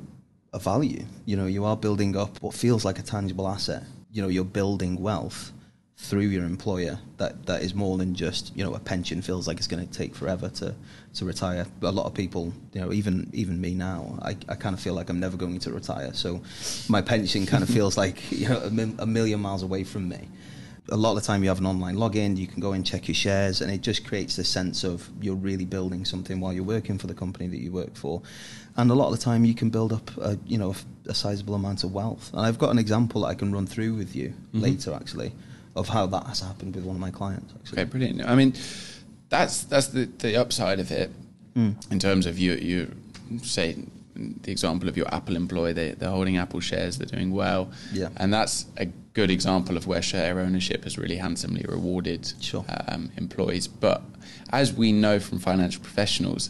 a 0.53 0.59
value. 0.59 1.03
You 1.25 1.35
know, 1.37 1.47
you 1.47 1.65
are 1.65 1.75
building 1.75 2.15
up 2.15 2.41
what 2.41 2.53
feels 2.53 2.85
like 2.85 2.99
a 2.99 3.01
tangible 3.01 3.47
asset. 3.47 3.83
You 4.11 4.21
know, 4.21 4.27
you're 4.29 4.51
building 4.59 5.01
wealth 5.01 5.51
through 5.97 6.21
your 6.21 6.43
employer 6.43 6.99
that, 7.17 7.45
that 7.45 7.63
is 7.63 7.73
more 7.73 7.97
than 7.97 8.13
just 8.13 8.55
you 8.55 8.63
know 8.63 8.73
a 8.73 8.79
pension 8.79 9.21
feels 9.21 9.47
like 9.47 9.57
it's 9.57 9.67
going 9.67 9.85
to 9.85 9.91
take 9.91 10.13
forever 10.13 10.49
to, 10.49 10.75
to 11.13 11.25
retire. 11.25 11.65
A 11.81 11.91
lot 11.91 12.05
of 12.05 12.13
people 12.13 12.53
you 12.73 12.81
know 12.81 12.91
even 12.91 13.29
even 13.33 13.59
me 13.61 13.73
now 13.73 14.19
I, 14.21 14.35
I 14.49 14.55
kind 14.55 14.75
of 14.75 14.81
feel 14.81 14.93
like 14.93 15.09
I'm 15.09 15.19
never 15.19 15.37
going 15.37 15.59
to 15.59 15.71
retire. 15.71 16.13
So 16.13 16.41
my 16.89 17.01
pension 17.01 17.45
kind 17.45 17.63
of 17.63 17.69
feels 17.77 17.97
like 17.97 18.31
you 18.31 18.49
know 18.49 18.57
a, 18.57 19.03
a 19.03 19.05
million 19.05 19.39
miles 19.39 19.63
away 19.63 19.83
from 19.83 20.09
me. 20.09 20.27
A 20.89 20.97
lot 20.97 21.11
of 21.11 21.15
the 21.15 21.25
time 21.25 21.41
you 21.41 21.49
have 21.49 21.57
an 21.59 21.65
online 21.65 21.95
login 21.95 22.37
you 22.37 22.45
can 22.45 22.59
go 22.59 22.73
and 22.73 22.85
check 22.85 23.07
your 23.07 23.15
shares 23.15 23.61
and 23.61 23.71
it 23.71 23.81
just 23.81 24.05
creates 24.05 24.35
this 24.35 24.49
sense 24.49 24.83
of 24.83 25.09
you're 25.19 25.33
really 25.33 25.65
building 25.65 26.05
something 26.05 26.39
while 26.39 26.53
you're 26.53 26.63
working 26.63 26.99
for 26.99 27.07
the 27.07 27.13
company 27.13 27.47
that 27.47 27.59
you 27.59 27.71
work 27.71 27.95
for. 27.95 28.21
And 28.77 28.91
a 28.91 28.93
lot 28.93 29.11
of 29.11 29.17
the 29.17 29.23
time 29.23 29.45
you 29.45 29.55
can 29.55 29.69
build 29.69 29.93
up 29.93 30.11
a, 30.17 30.37
you 30.45 30.57
know 30.57 30.75
a, 31.07 31.13
sizable 31.13 31.55
amount 31.55 31.85
of 31.85 31.93
wealth. 31.93 32.31
And 32.33 32.41
I've 32.41 32.59
got 32.59 32.71
an 32.71 32.79
example 32.79 33.21
that 33.21 33.27
I 33.27 33.33
can 33.33 33.53
run 33.53 33.65
through 33.65 33.95
with 33.95 34.13
you 34.13 34.29
mm-hmm. 34.29 34.59
later 34.59 34.93
actually 34.93 35.31
of 35.75 35.89
how 35.89 36.05
that 36.07 36.25
has 36.27 36.39
happened 36.39 36.75
with 36.75 36.85
one 36.85 36.95
of 36.95 37.01
my 37.01 37.11
clients 37.11 37.53
actually 37.53 37.81
Okay, 37.81 37.89
brilliant. 37.89 38.21
I 38.25 38.35
mean, 38.35 38.53
that's 39.29 39.63
that's 39.63 39.87
the, 39.87 40.05
the 40.19 40.35
upside 40.37 40.79
of 40.79 40.91
it 40.91 41.11
Mm. 41.55 41.73
in 41.89 41.99
terms 41.99 42.25
of 42.25 42.37
you 42.37 42.51
you 42.55 42.91
say 43.41 43.77
the 44.17 44.51
example 44.51 44.89
of 44.89 44.97
your 44.97 45.07
Apple 45.13 45.37
employee. 45.37 45.71
They 45.73 45.91
they're 45.91 46.09
holding 46.09 46.35
Apple 46.37 46.59
shares. 46.59 46.97
They're 46.97 47.07
doing 47.17 47.31
well. 47.31 47.71
Yeah. 47.93 48.09
and 48.17 48.33
that's 48.33 48.65
a 48.77 48.87
good 49.13 49.31
example 49.31 49.77
of 49.77 49.87
where 49.87 50.01
share 50.01 50.39
ownership 50.39 50.83
has 50.83 50.97
really 50.97 51.15
handsomely 51.15 51.63
rewarded 51.69 52.33
Sure. 52.41 52.65
um, 52.89 53.09
employees. 53.15 53.69
But 53.69 54.01
as 54.51 54.73
we 54.73 54.91
know 54.91 55.19
from 55.19 55.39
financial 55.39 55.81
professionals. 55.81 56.49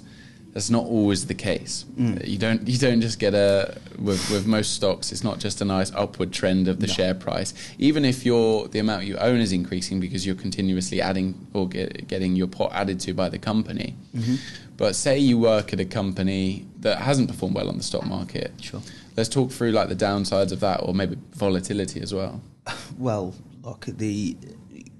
That's 0.55 0.69
not 0.69 0.85
always 0.85 1.25
the 1.27 1.33
case. 1.33 1.83
Mm. 1.99 2.25
You 2.25 2.37
don't 2.37 2.65
you 2.65 2.77
don't 2.77 3.01
just 3.01 3.19
get 3.19 3.33
a 3.33 3.77
with 3.99 4.31
with 4.31 4.47
most 4.47 4.71
stocks. 4.71 5.11
It's 5.11 5.21
not 5.21 5.37
just 5.37 5.59
a 5.59 5.65
nice 5.65 5.91
upward 5.93 6.31
trend 6.31 6.69
of 6.69 6.79
the 6.79 6.87
No. 6.87 6.93
share 6.93 7.13
price. 7.13 7.53
Even 7.77 8.05
if 8.05 8.25
your 8.25 8.69
the 8.69 8.79
amount 8.79 9.03
you 9.03 9.17
own 9.17 9.41
is 9.41 9.51
increasing 9.51 9.99
because 9.99 10.25
you're 10.25 10.33
continuously 10.47 11.01
adding 11.01 11.45
or 11.53 11.67
get, 11.67 12.07
getting 12.07 12.37
your 12.37 12.47
pot 12.47 12.71
added 12.73 13.01
to 13.01 13.13
by 13.13 13.27
the 13.27 13.37
company. 13.37 13.95
Mm-hmm. 14.15 14.35
But 14.77 14.95
say 14.95 15.19
you 15.19 15.37
work 15.37 15.73
at 15.73 15.81
a 15.81 15.85
company 15.85 16.65
that 16.79 16.99
hasn't 16.99 17.27
performed 17.27 17.55
well 17.55 17.67
on 17.67 17.75
the 17.75 17.83
stock 17.83 18.05
market. 18.05 18.53
Sure. 18.61 18.81
Let's 19.17 19.27
talk 19.27 19.51
through 19.51 19.71
like 19.71 19.89
the 19.89 19.95
downsides 20.07 20.53
of 20.53 20.61
that, 20.61 20.77
or 20.83 20.93
maybe 20.93 21.17
volatility 21.33 21.99
as 21.99 22.13
well. 22.13 22.41
Well, 22.97 23.35
look, 23.61 23.87
the 23.87 24.37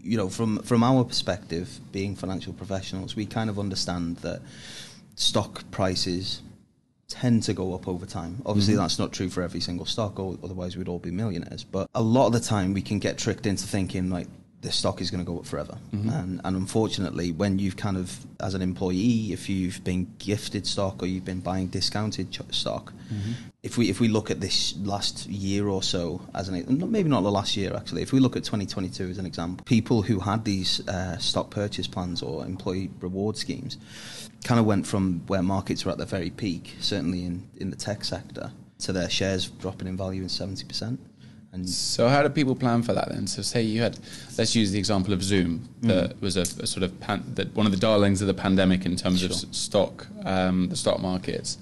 you 0.04 0.18
know 0.18 0.28
from 0.28 0.60
from 0.64 0.84
our 0.84 1.06
perspective, 1.06 1.80
being 1.94 2.14
financial 2.18 2.52
professionals, 2.52 3.16
we 3.16 3.26
kind 3.26 3.50
of 3.50 3.58
understand 3.58 4.18
that 4.18 4.42
stock 5.16 5.70
prices 5.72 6.42
tend 7.08 7.44
to 7.44 7.54
go 7.54 7.74
up 7.74 7.88
over 7.88 8.06
time. 8.06 8.42
Obviously, 8.46 8.74
mm-hmm. 8.74 8.84
that's 8.84 9.00
not 9.00 9.12
true 9.12 9.30
for 9.30 9.42
every 9.42 9.60
single 9.60 9.86
stock, 9.86 10.20
or 10.20 10.38
otherwise 10.44 10.76
we'd 10.76 10.88
all 10.88 11.00
be 11.00 11.12
millionaires. 11.12 11.64
But 11.64 11.90
a 11.96 12.02
lot 12.02 12.28
of 12.28 12.34
the 12.34 12.40
time, 12.40 12.74
we 12.74 12.82
can 12.82 13.00
get 13.00 13.18
tricked 13.18 13.46
into 13.46 13.66
thinking 13.66 14.10
like 14.10 14.28
this 14.62 14.76
stock 14.76 15.00
is 15.00 15.12
going 15.12 15.24
to 15.24 15.32
go 15.32 15.38
up 15.38 15.46
forever. 15.46 15.78
And, 15.92 16.42
and 16.44 16.56
unfortunately, 16.58 17.32
when 17.32 17.60
you've 17.60 17.78
kind 17.78 17.98
of, 17.98 18.26
as 18.40 18.56
an 18.56 18.62
employee, 18.64 19.32
if 19.32 19.48
you've 19.48 19.84
been 19.84 20.08
gifted 20.18 20.66
stock 20.66 21.04
or 21.04 21.06
you've 21.06 21.26
been 21.26 21.40
buying 21.42 21.68
discounted 21.68 22.32
ch- 22.32 22.42
stock, 22.52 22.92
if 23.62 23.78
we 23.78 23.90
if 23.90 24.00
we 24.00 24.08
look 24.08 24.30
at 24.32 24.40
this 24.42 24.76
last 24.78 25.28
year 25.28 25.68
or 25.68 25.82
so 25.84 26.22
as 26.34 26.50
an 26.50 26.92
maybe 26.92 27.10
not 27.10 27.22
the 27.22 27.32
last 27.32 27.56
year 27.58 27.76
actually, 27.76 28.02
if 28.02 28.12
we 28.12 28.20
look 28.20 28.36
at 28.36 28.44
2022 28.44 29.10
as 29.10 29.18
an 29.18 29.26
example, 29.26 29.64
people 29.66 30.02
who 30.02 30.20
had 30.20 30.44
these 30.46 30.88
uh, 30.88 31.18
stock 31.18 31.50
purchase 31.52 31.88
plans 31.88 32.22
or 32.24 32.44
employee 32.46 32.90
reward 33.02 33.38
schemes 33.38 33.78
kind 34.44 34.60
of 34.60 34.66
went 34.66 34.86
from 34.88 35.22
where 35.28 35.42
markets 35.42 35.86
were 35.86 35.92
at 35.92 35.98
their 35.98 36.08
very 36.08 36.30
peak, 36.30 36.76
certainly 36.80 37.26
in, 37.26 37.48
in 37.58 37.70
the 37.72 37.76
tech 37.76 38.04
sector, 38.04 38.52
to 38.80 38.94
their 38.94 39.10
shares 39.10 39.48
dropping 39.48 39.88
in 39.88 39.98
value 39.98 40.22
in 40.22 40.28
70%. 40.28 40.98
And 41.56 41.68
So 41.70 42.10
how 42.10 42.22
do 42.22 42.30
people 42.30 42.54
plan 42.56 42.84
for 42.84 42.94
that 42.94 43.08
then? 43.10 43.28
So 43.28 43.42
say 43.42 43.62
you 43.62 43.82
had, 43.82 43.98
let's 44.38 44.56
use 44.56 44.72
the 44.72 44.78
example 44.80 45.14
of 45.14 45.24
Zoom, 45.24 45.68
that 45.84 46.22
was 46.22 46.36
a, 46.38 46.42
a 46.42 46.68
sort 46.68 46.84
of 46.84 47.00
pan, 47.00 47.24
that 47.36 47.56
one 47.56 47.66
of 47.66 47.72
the 47.72 47.78
darlings 47.80 48.22
of 48.22 48.28
the 48.28 48.34
pandemic 48.34 48.86
in 48.86 48.96
terms 48.98 49.24
of 49.24 49.30
Sure. 49.32 49.38
s- 49.50 49.58
stock, 49.58 50.06
um, 50.26 50.68
the 50.70 50.76
stock 50.76 51.00
markets. 51.02 51.58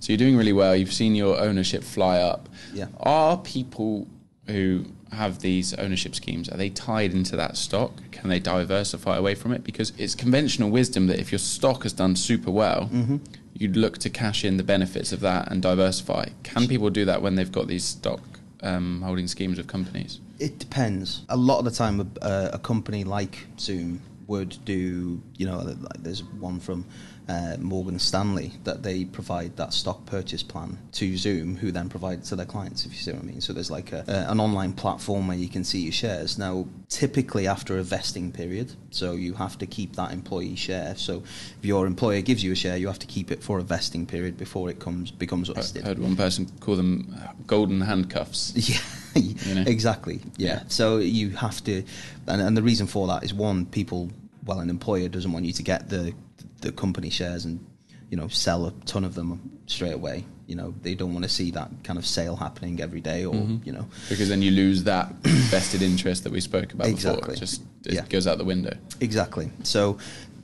So 0.00 0.12
you're 0.12 0.18
doing 0.18 0.36
really 0.36 0.52
well. 0.52 0.74
You've 0.76 0.92
seen 0.92 1.14
your 1.14 1.38
ownership 1.38 1.82
fly 1.84 2.18
up. 2.20 2.48
Yeah. 2.74 2.86
Are 3.00 3.36
people 3.38 4.08
who 4.46 4.86
have 5.12 5.38
these 5.40 5.72
ownership 5.74 6.14
schemes, 6.14 6.48
are 6.48 6.56
they 6.56 6.68
tied 6.70 7.12
into 7.12 7.36
that 7.36 7.56
stock? 7.56 7.92
Can 8.10 8.28
they 8.30 8.40
diversify 8.40 9.16
away 9.16 9.34
from 9.36 9.52
it? 9.52 9.62
Because 9.64 9.92
it's 9.98 10.14
conventional 10.14 10.68
wisdom 10.70 11.06
that 11.06 11.18
if 11.20 11.30
your 11.32 11.38
stock 11.38 11.84
has 11.84 11.92
done 11.92 12.16
super 12.16 12.50
well, 12.50 12.90
Mm-hmm. 12.92 13.16
you'd 13.54 13.76
look 13.76 13.98
to 13.98 14.10
cash 14.10 14.44
in 14.44 14.56
the 14.56 14.62
benefits 14.62 15.12
of 15.12 15.20
that 15.20 15.50
and 15.50 15.62
diversify. 15.62 16.26
Can 16.42 16.68
people 16.68 16.90
do 16.90 17.04
that 17.06 17.22
when 17.22 17.34
they've 17.36 17.50
got 17.50 17.66
these 17.68 17.84
stock 17.84 18.20
um, 18.62 19.02
holding 19.02 19.26
schemes 19.26 19.58
of 19.58 19.66
companies? 19.66 20.20
It 20.38 20.58
depends. 20.58 21.24
A 21.28 21.36
lot 21.36 21.58
of 21.58 21.64
the 21.64 21.70
time, 21.70 22.12
a, 22.22 22.50
a 22.54 22.58
company 22.58 23.04
like 23.04 23.46
Zoom 23.58 24.00
would 24.26 24.56
do, 24.64 25.22
you 25.36 25.46
know, 25.46 25.58
like 25.58 26.02
there's 26.02 26.22
one 26.22 26.60
from 26.60 26.84
uh, 27.28 27.56
Morgan 27.58 27.98
Stanley 27.98 28.52
that 28.64 28.82
they 28.82 29.04
provide 29.04 29.56
that 29.56 29.74
stock 29.74 30.04
purchase 30.06 30.42
plan 30.42 30.78
to 30.92 31.16
Zoom, 31.16 31.56
who 31.56 31.70
then 31.70 31.88
provide 31.88 32.20
it 32.20 32.24
to 32.24 32.36
their 32.36 32.46
clients, 32.46 32.86
if 32.86 32.92
you 32.92 32.98
see 32.98 33.12
what 33.12 33.22
I 33.22 33.26
mean. 33.26 33.40
So 33.40 33.52
there's 33.52 33.70
like 33.70 33.92
a, 33.92 34.04
a, 34.08 34.30
an 34.30 34.40
online 34.40 34.72
platform 34.72 35.28
where 35.28 35.36
you 35.36 35.48
can 35.48 35.64
see 35.64 35.80
your 35.80 35.92
shares. 35.92 36.38
Now, 36.38 36.66
typically 36.88 37.46
after 37.46 37.78
a 37.78 37.82
vesting 37.82 38.32
period, 38.32 38.72
so 38.90 39.12
you 39.12 39.34
have 39.34 39.58
to 39.58 39.66
keep 39.66 39.96
that 39.96 40.12
employee 40.12 40.56
share. 40.56 40.96
So 40.96 41.22
if 41.58 41.58
your 41.64 41.86
employer 41.86 42.22
gives 42.22 42.42
you 42.42 42.52
a 42.52 42.56
share, 42.56 42.76
you 42.76 42.86
have 42.86 42.98
to 43.00 43.06
keep 43.06 43.30
it 43.30 43.42
for 43.42 43.58
a 43.58 43.62
vesting 43.62 44.06
period 44.06 44.38
before 44.38 44.70
it 44.70 44.80
comes 44.80 45.10
becomes 45.10 45.50
I 45.50 45.54
vested. 45.54 45.84
heard 45.84 45.98
one 45.98 46.16
person 46.16 46.50
call 46.60 46.76
them 46.76 47.14
golden 47.46 47.80
handcuffs. 47.80 48.54
Yeah, 49.14 49.54
know? 49.54 49.64
exactly. 49.66 50.20
Yeah. 50.36 50.48
Yeah. 50.48 50.62
So 50.68 50.98
you 50.98 51.30
have 51.30 51.64
to, 51.64 51.82
and, 52.26 52.40
and 52.40 52.56
the 52.56 52.62
reason 52.62 52.86
for 52.86 53.06
that 53.08 53.24
is 53.24 53.32
one, 53.34 53.66
people, 53.66 54.10
well, 54.44 54.60
an 54.60 54.70
employer 54.70 55.08
doesn't 55.08 55.32
want 55.32 55.44
you 55.44 55.52
to 55.54 55.62
get 55.62 55.88
the 55.88 56.14
the 56.60 56.72
company 56.72 57.10
shares 57.10 57.44
and 57.44 57.64
you 58.10 58.16
know 58.16 58.28
sell 58.28 58.66
a 58.66 58.72
ton 58.86 59.04
of 59.04 59.14
them 59.14 59.60
straight 59.66 59.94
away. 59.94 60.24
You 60.46 60.54
know, 60.56 60.72
they 60.80 60.94
don't 60.94 61.12
want 61.12 61.24
to 61.24 61.28
see 61.28 61.50
that 61.50 61.70
kind 61.84 61.98
of 61.98 62.06
sale 62.06 62.34
happening 62.34 62.80
every 62.80 63.02
day, 63.02 63.26
or 63.26 63.34
Mm-hmm. 63.34 63.58
you 63.66 63.72
know, 63.72 63.86
Because 64.08 64.30
then 64.30 64.40
you 64.40 64.50
lose 64.50 64.84
that 64.84 65.12
vested 65.50 65.82
interest 65.82 66.24
that 66.24 66.32
we 66.32 66.40
spoke 66.40 66.72
about 66.72 66.84
before. 66.86 67.12
Exactly. 67.12 67.34
It 67.34 67.38
just 67.38 67.62
it 67.84 67.92
Yeah. 67.94 68.06
goes 68.08 68.26
out 68.26 68.38
the 68.38 68.44
window. 68.46 68.74
Exactly. 69.00 69.50
So 69.62 69.98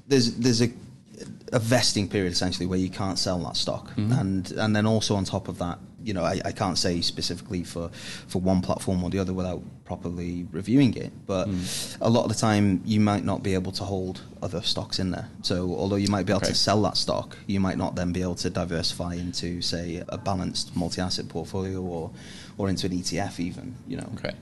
there's 0.06 0.34
there's 0.36 0.60
a 0.60 0.70
a 1.52 1.58
vesting 1.58 2.08
period 2.08 2.32
essentially 2.32 2.66
where 2.66 2.78
you 2.78 2.90
can't 2.90 3.18
sell 3.18 3.38
that 3.44 3.56
stock, 3.56 3.88
Mm-hmm. 3.96 4.12
and 4.12 4.50
and 4.52 4.76
then 4.76 4.84
also 4.86 5.14
on 5.16 5.24
top 5.24 5.48
of 5.48 5.56
that, 5.58 5.78
you 6.04 6.12
know, 6.14 6.22
I, 6.24 6.40
I 6.44 6.52
can't 6.52 6.76
say 6.78 7.00
specifically 7.00 7.64
for 7.64 7.88
for 8.28 8.40
one 8.40 8.60
platform 8.60 9.02
or 9.02 9.10
the 9.10 9.18
other 9.18 9.32
without 9.32 9.62
properly 9.84 10.46
reviewing 10.52 10.94
it, 10.96 11.12
but 11.26 11.48
Mm. 11.48 11.96
a 12.00 12.08
lot 12.10 12.24
of 12.24 12.28
the 12.32 12.38
time 12.48 12.80
you 12.84 13.00
might 13.00 13.24
not 13.24 13.42
be 13.42 13.54
able 13.54 13.72
to 13.72 13.84
hold 13.84 14.20
other 14.42 14.62
stocks 14.62 14.98
in 14.98 15.10
there. 15.10 15.28
So 15.42 15.74
although 15.74 15.96
you 15.96 16.08
might 16.08 16.26
be 16.26 16.32
able 16.32 16.42
Okay. 16.42 16.52
to 16.52 16.54
sell 16.54 16.80
that 16.82 16.96
stock, 16.96 17.36
you 17.46 17.60
might 17.60 17.78
not 17.78 17.94
then 17.96 18.12
be 18.12 18.22
able 18.22 18.34
to 18.36 18.50
diversify 18.50 19.14
into 19.14 19.60
say 19.62 20.02
a 20.08 20.18
balanced 20.18 20.76
multi-asset 20.76 21.28
portfolio 21.28 21.80
or 21.82 22.10
or 22.58 22.68
into 22.68 22.86
an 22.86 22.92
ETF 22.92 23.40
even. 23.40 23.74
You 23.88 23.96
know. 23.98 24.10
Okay. 24.18 24.34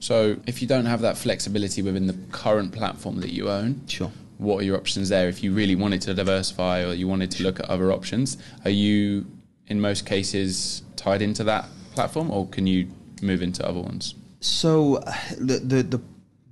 So 0.00 0.36
if 0.46 0.62
you 0.62 0.68
don't 0.68 0.86
have 0.86 1.00
that 1.02 1.16
flexibility 1.18 1.82
within 1.82 2.06
the 2.06 2.16
current 2.30 2.72
platform 2.72 3.20
that 3.20 3.32
you 3.32 3.50
own, 3.50 3.80
Sure. 3.88 4.12
what 4.38 4.56
are 4.60 4.64
your 4.64 4.76
options 4.76 5.08
there? 5.08 5.28
If 5.28 5.42
you 5.42 5.52
really 5.52 5.74
wanted 5.74 6.00
to 6.02 6.14
diversify 6.14 6.84
or 6.84 6.92
you 6.94 7.08
wanted 7.08 7.30
to 7.32 7.42
look 7.42 7.58
at 7.60 7.66
other 7.68 7.90
options, 7.92 8.36
are 8.64 8.70
you 8.84 9.26
in 9.68 9.80
most 9.80 10.06
cases 10.06 10.82
tied 10.96 11.22
into 11.22 11.44
that 11.44 11.66
platform 11.94 12.30
or 12.30 12.46
can 12.48 12.66
you 12.66 12.88
move 13.22 13.42
into 13.42 13.66
other 13.66 13.80
ones? 13.80 14.14
So 14.40 15.02
the, 15.38 15.58
the 15.58 15.82
the 15.82 16.00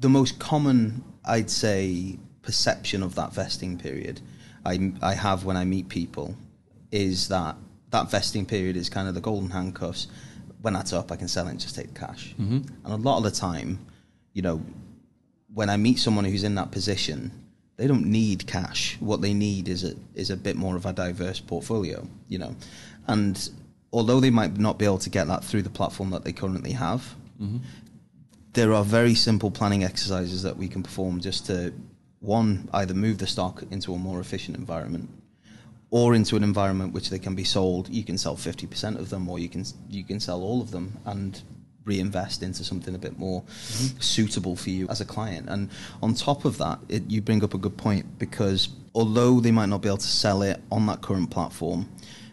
the 0.00 0.08
most 0.08 0.38
common, 0.38 1.02
I'd 1.24 1.50
say, 1.50 2.18
perception 2.42 3.02
of 3.02 3.14
that 3.14 3.32
vesting 3.32 3.78
period, 3.78 4.20
I 4.64 4.92
I 5.02 5.14
have 5.14 5.44
when 5.44 5.56
I 5.56 5.64
meet 5.64 5.88
people, 5.88 6.34
is 6.90 7.28
that 7.28 7.56
that 7.90 8.10
vesting 8.10 8.46
period 8.46 8.76
is 8.76 8.88
kind 8.88 9.08
of 9.08 9.14
the 9.14 9.20
golden 9.20 9.50
handcuffs. 9.50 10.08
When 10.62 10.74
that's 10.74 10.92
up, 10.92 11.12
I 11.12 11.16
can 11.16 11.28
sell 11.28 11.46
it 11.46 11.50
and 11.50 11.60
just 11.60 11.76
take 11.76 11.94
the 11.94 12.00
cash. 12.00 12.34
Mm-hmm. 12.40 12.60
And 12.84 12.92
a 12.92 12.96
lot 12.96 13.18
of 13.18 13.22
the 13.22 13.30
time, 13.30 13.78
you 14.32 14.42
know, 14.42 14.60
when 15.54 15.70
I 15.70 15.76
meet 15.76 15.98
someone 15.98 16.24
who's 16.24 16.42
in 16.42 16.56
that 16.56 16.72
position, 16.72 17.30
they 17.76 17.86
don't 17.86 18.06
need 18.06 18.46
cash. 18.46 18.96
What 19.00 19.20
they 19.20 19.34
need 19.34 19.68
is 19.68 19.84
a 19.84 19.94
is 20.14 20.30
a 20.30 20.36
bit 20.36 20.56
more 20.56 20.76
of 20.76 20.86
a 20.86 20.92
diverse 20.92 21.40
portfolio, 21.40 22.06
you 22.28 22.38
know. 22.38 22.56
And 23.06 23.50
although 23.92 24.20
they 24.20 24.30
might 24.30 24.58
not 24.58 24.78
be 24.78 24.84
able 24.84 24.98
to 24.98 25.10
get 25.10 25.26
that 25.28 25.44
through 25.44 25.62
the 25.62 25.70
platform 25.70 26.10
that 26.10 26.24
they 26.24 26.32
currently 26.32 26.72
have, 26.72 27.14
mm-hmm. 27.40 27.58
there 28.52 28.72
are 28.72 28.84
very 28.84 29.14
simple 29.14 29.50
planning 29.50 29.84
exercises 29.84 30.42
that 30.42 30.56
we 30.56 30.68
can 30.68 30.82
perform 30.82 31.20
just 31.20 31.46
to 31.46 31.72
one 32.20 32.68
either 32.72 32.94
move 32.94 33.18
the 33.18 33.26
stock 33.26 33.62
into 33.70 33.94
a 33.94 33.98
more 33.98 34.20
efficient 34.20 34.56
environment 34.56 35.08
or 35.90 36.14
into 36.14 36.36
an 36.36 36.42
environment 36.42 36.92
which 36.92 37.10
they 37.10 37.18
can 37.18 37.34
be 37.34 37.44
sold. 37.44 37.88
You 37.88 38.04
can 38.04 38.18
sell 38.18 38.36
50% 38.36 38.98
of 38.98 39.10
them 39.10 39.28
or 39.28 39.38
you 39.38 39.48
can 39.48 39.64
you 39.88 40.04
can 40.04 40.20
sell 40.20 40.42
all 40.42 40.60
of 40.60 40.70
them 40.70 40.98
and 41.04 41.40
reinvest 41.84 42.42
into 42.42 42.64
something 42.64 42.96
a 42.96 42.98
bit 42.98 43.16
more 43.16 43.42
mm-hmm. 43.42 44.00
suitable 44.00 44.56
for 44.56 44.70
you 44.70 44.88
as 44.88 45.00
a 45.00 45.04
client. 45.04 45.48
And 45.48 45.70
on 46.02 46.14
top 46.14 46.44
of 46.44 46.58
that 46.58 46.80
it, 46.88 47.08
you 47.08 47.20
bring 47.22 47.44
up 47.44 47.54
a 47.54 47.58
good 47.58 47.76
point 47.76 48.18
because 48.18 48.68
although 48.94 49.40
they 49.40 49.52
might 49.52 49.66
not 49.66 49.82
be 49.82 49.88
able 49.88 49.98
to 49.98 50.06
sell 50.06 50.42
it 50.42 50.60
on 50.72 50.86
that 50.86 51.00
current 51.00 51.30
platform 51.30 51.88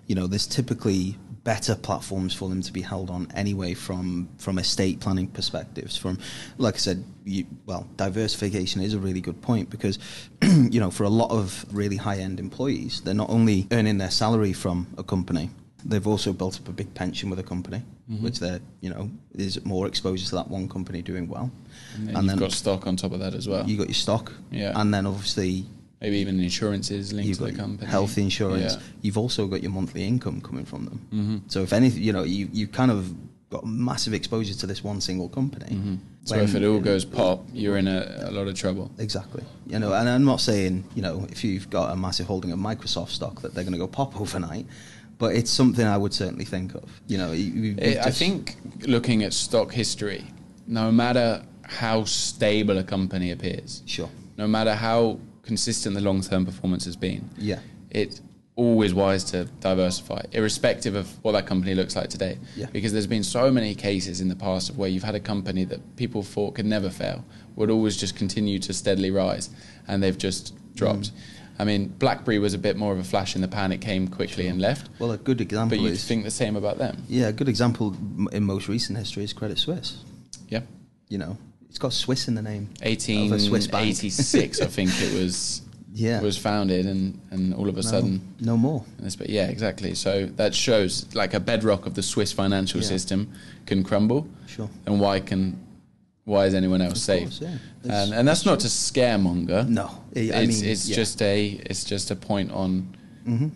you 0.07 0.15
know 0.15 0.27
there's 0.27 0.47
typically 0.47 1.17
better 1.43 1.75
platforms 1.75 2.33
for 2.33 2.47
them 2.47 2.61
to 2.61 2.71
be 2.71 2.81
held 2.81 3.09
on 3.09 3.27
anyway 3.35 3.73
from 3.73 4.29
from 4.37 4.57
estate 4.57 4.99
planning 5.01 5.27
perspectives 5.27 5.97
from 5.97 6.17
like 6.57 6.75
i 6.75 6.77
said 6.77 7.03
you, 7.25 7.45
well 7.65 7.85
diversification 7.97 8.81
is 8.81 8.93
a 8.93 8.99
really 8.99 9.19
good 9.19 9.41
point 9.41 9.69
because 9.69 9.99
you 10.41 10.79
know 10.79 10.89
for 10.89 11.03
a 11.03 11.09
lot 11.09 11.29
of 11.31 11.65
really 11.71 11.97
high 11.97 12.17
end 12.17 12.39
employees 12.39 13.01
they're 13.01 13.13
not 13.13 13.29
only 13.29 13.67
earning 13.71 13.97
their 13.97 14.11
salary 14.11 14.53
from 14.53 14.87
a 14.97 15.03
company 15.03 15.49
they've 15.85 16.07
also 16.07 16.31
built 16.31 16.57
up 16.61 16.67
a 16.69 16.71
big 16.71 16.93
pension 16.93 17.29
with 17.29 17.39
a 17.39 17.43
company 17.43 17.81
mm-hmm. 18.09 18.23
which 18.23 18.39
they're 18.39 18.61
you 18.79 18.89
know 18.89 19.09
is 19.35 19.63
more 19.65 19.85
exposure 19.85 20.25
to 20.25 20.35
that 20.35 20.47
one 20.47 20.69
company 20.69 21.01
doing 21.01 21.27
well 21.27 21.51
And 21.95 22.15
then 22.15 22.25
you've 22.25 22.39
got 22.39 22.53
stock 22.53 22.87
on 22.87 22.95
top 22.95 23.11
of 23.11 23.19
that 23.19 23.33
as 23.33 23.49
well. 23.49 23.67
you 23.69 23.77
got 23.77 23.87
your 23.87 23.95
stock 23.95 24.31
Yeah. 24.49 24.71
and 24.79 24.93
then 24.93 25.05
obviously 25.05 25.65
Maybe 26.03 26.17
even 26.17 26.39
insurances 26.39 27.11
linked 27.13 27.29
you've 27.29 27.37
to 27.39 27.45
the 27.45 27.53
company. 27.53 27.89
health 27.89 28.17
insurance. 28.17 28.73
Yeah. 28.75 28.81
You've 29.01 29.17
also 29.17 29.47
got 29.47 29.63
your 29.63 29.71
monthly 29.71 30.03
income 30.05 30.41
coming 30.41 30.65
from 30.65 30.85
them. 30.85 30.99
Mm-hmm. 31.13 31.37
So 31.47 31.61
if 31.63 31.71
anything, 31.73 32.03
you 32.03 32.13
know, 32.13 32.23
you 32.23 32.49
you 32.51 32.67
kind 32.67 32.91
of 32.91 33.11
got 33.49 33.65
massive 33.65 34.13
exposure 34.13 34.53
to 34.55 34.65
this 34.67 34.83
one 34.83 34.99
single 34.99 35.29
company. 35.29 35.71
Mm-hmm. 35.75 35.95
So 36.25 36.35
When- 36.35 36.45
if 36.45 36.55
it 36.55 36.63
all 36.65 36.79
goes 36.79 37.05
pop, 37.05 37.45
you're 37.53 37.77
in 37.77 37.87
a, 37.87 38.25
a 38.29 38.31
lot 38.31 38.47
of 38.47 38.55
trouble. 38.55 38.91
Exactly. 38.97 39.43
You 39.67 39.79
know, 39.79 39.93
and 39.93 40.07
I'm 40.09 40.25
not 40.25 40.41
saying 40.41 40.83
you 40.95 41.01
know 41.01 41.25
if 41.31 41.43
you've 41.43 41.69
got 41.69 41.91
a 41.93 41.95
massive 41.95 42.27
holding 42.27 42.51
of 42.51 42.59
Microsoft 42.59 43.09
stock 43.09 43.41
that 43.41 43.53
they're 43.53 43.63
going 43.63 43.73
to 43.79 43.79
go 43.79 43.87
pop 43.87 44.19
overnight, 44.23 44.65
but 45.19 45.35
it's 45.35 45.51
something 45.51 45.85
I 45.87 45.97
would 45.97 46.13
certainly 46.13 46.45
think 46.45 46.75
of. 46.75 46.89
You 47.07 47.17
know, 47.17 47.31
you 47.31 47.75
It, 47.77 47.97
I 48.05 48.11
think 48.11 48.57
looking 48.95 49.23
at 49.23 49.31
stock 49.33 49.71
history, 49.71 50.25
no 50.67 50.91
matter 50.91 51.43
how 51.63 52.03
stable 52.03 52.77
a 52.77 52.83
company 52.83 53.31
appears, 53.31 53.83
sure. 53.85 54.09
no 54.37 54.47
matter 54.47 54.75
how 54.75 55.17
consistent 55.43 55.95
the 55.95 56.01
long 56.01 56.21
term 56.21 56.45
performance 56.45 56.85
has 56.85 56.95
been, 56.95 57.29
Yeah. 57.37 57.59
it's 57.89 58.21
always 58.55 58.93
wise 58.93 59.23
to 59.23 59.45
diversify, 59.61 60.21
irrespective 60.31 60.95
of 60.95 61.07
what 61.23 61.31
that 61.31 61.45
company 61.47 61.73
looks 61.73 61.95
like 61.95 62.09
today. 62.09 62.37
Yeah. 62.55 62.67
Because 62.71 62.91
there's 62.93 63.07
been 63.07 63.23
so 63.23 63.51
many 63.51 63.73
cases 63.75 64.21
in 64.21 64.29
the 64.29 64.35
past 64.35 64.69
of 64.69 64.77
where 64.77 64.89
you've 64.89 65.03
had 65.03 65.15
a 65.15 65.19
company 65.19 65.63
that 65.65 65.95
people 65.95 66.21
thought 66.23 66.53
could 66.55 66.65
never 66.65 66.89
fail, 66.89 67.25
would 67.55 67.69
always 67.71 67.97
just 67.97 68.15
continue 68.15 68.59
to 68.59 68.73
steadily 68.73 69.09
rise, 69.11 69.49
and 69.87 70.01
they've 70.03 70.17
just 70.17 70.53
dropped. 70.75 71.11
Mm. 71.11 71.11
I 71.59 71.65
mean, 71.65 71.87
BlackBerry 71.99 72.39
was 72.39 72.53
a 72.55 72.57
bit 72.57 72.77
more 72.77 72.93
of 72.93 72.99
a 72.99 73.03
flash 73.03 73.35
in 73.35 73.41
the 73.41 73.47
pan. 73.47 73.71
It 73.71 73.81
came 73.81 74.07
quickly 74.07 74.47
and 74.47 74.59
left. 74.59 74.89
Well, 74.99 75.11
a 75.11 75.17
good 75.17 75.39
example 75.41 75.77
But 75.77 75.83
you 75.83 75.95
think 75.95 76.23
the 76.23 76.31
same 76.31 76.55
about 76.55 76.77
them? 76.79 77.03
yeah, 77.07 77.27
a 77.27 77.31
good 77.33 77.49
example 77.49 77.95
in 78.31 78.43
most 78.43 78.67
recent 78.67 78.97
history 78.97 79.23
is 79.23 79.33
Credit 79.33 79.57
Suisse. 79.59 79.97
Yeah. 80.49 80.61
You 81.09 81.19
know, 81.19 81.37
it's 81.73 81.79
got 81.79 81.91
Swiss 81.91 82.27
in 82.27 82.35
the 82.35 82.41
name. 82.43 82.69
Of 82.83 82.85
a 82.85 83.39
Swiss 83.39 83.65
bank. 83.65 83.87
1886, 83.87 84.61
I 84.61 84.67
think 84.67 84.91
it 85.01 85.13
was. 85.19 85.61
Yeah. 85.95 86.21
Was 86.21 86.39
founded, 86.39 86.87
and, 86.87 87.19
and 87.29 87.53
all 87.53 87.69
of 87.69 87.75
a 87.75 87.83
No, 87.83 87.87
sudden, 87.87 88.21
no 88.39 88.57
more. 88.57 88.83
But 89.15 89.29
yeah, 89.29 89.45
exactly. 89.49 89.93
So 89.93 90.25
that 90.37 90.55
shows 90.55 91.05
like 91.13 91.35
a 91.35 91.39
bedrock 91.39 91.85
of 91.85 91.93
the 91.93 92.01
Swiss 92.01 92.31
financial 92.33 92.81
Yeah. 92.81 92.87
system 92.87 93.31
can 93.67 93.83
crumble. 93.83 94.27
Sure. 94.47 94.71
And 94.87 94.99
why 94.99 95.19
can 95.19 95.55
why 96.25 96.47
is 96.47 96.55
anyone 96.55 96.81
else 96.81 96.99
safe? 97.03 97.29
yeah. 97.39 97.57
And 97.87 98.11
and 98.11 98.27
that's 98.27 98.43
not 98.43 98.59
to 98.61 98.67
scaremonger. 98.69 99.67
No, 99.69 99.85
I- 100.15 100.19
it's 100.19 100.61
mean, 100.61 100.71
it's 100.71 100.89
yeah. 100.89 100.95
just 100.95 101.21
a 101.21 101.61
it's 101.69 101.83
just 101.83 102.09
a 102.09 102.15
point 102.15 102.51
on 102.51 102.87
Mhm. 103.27 103.51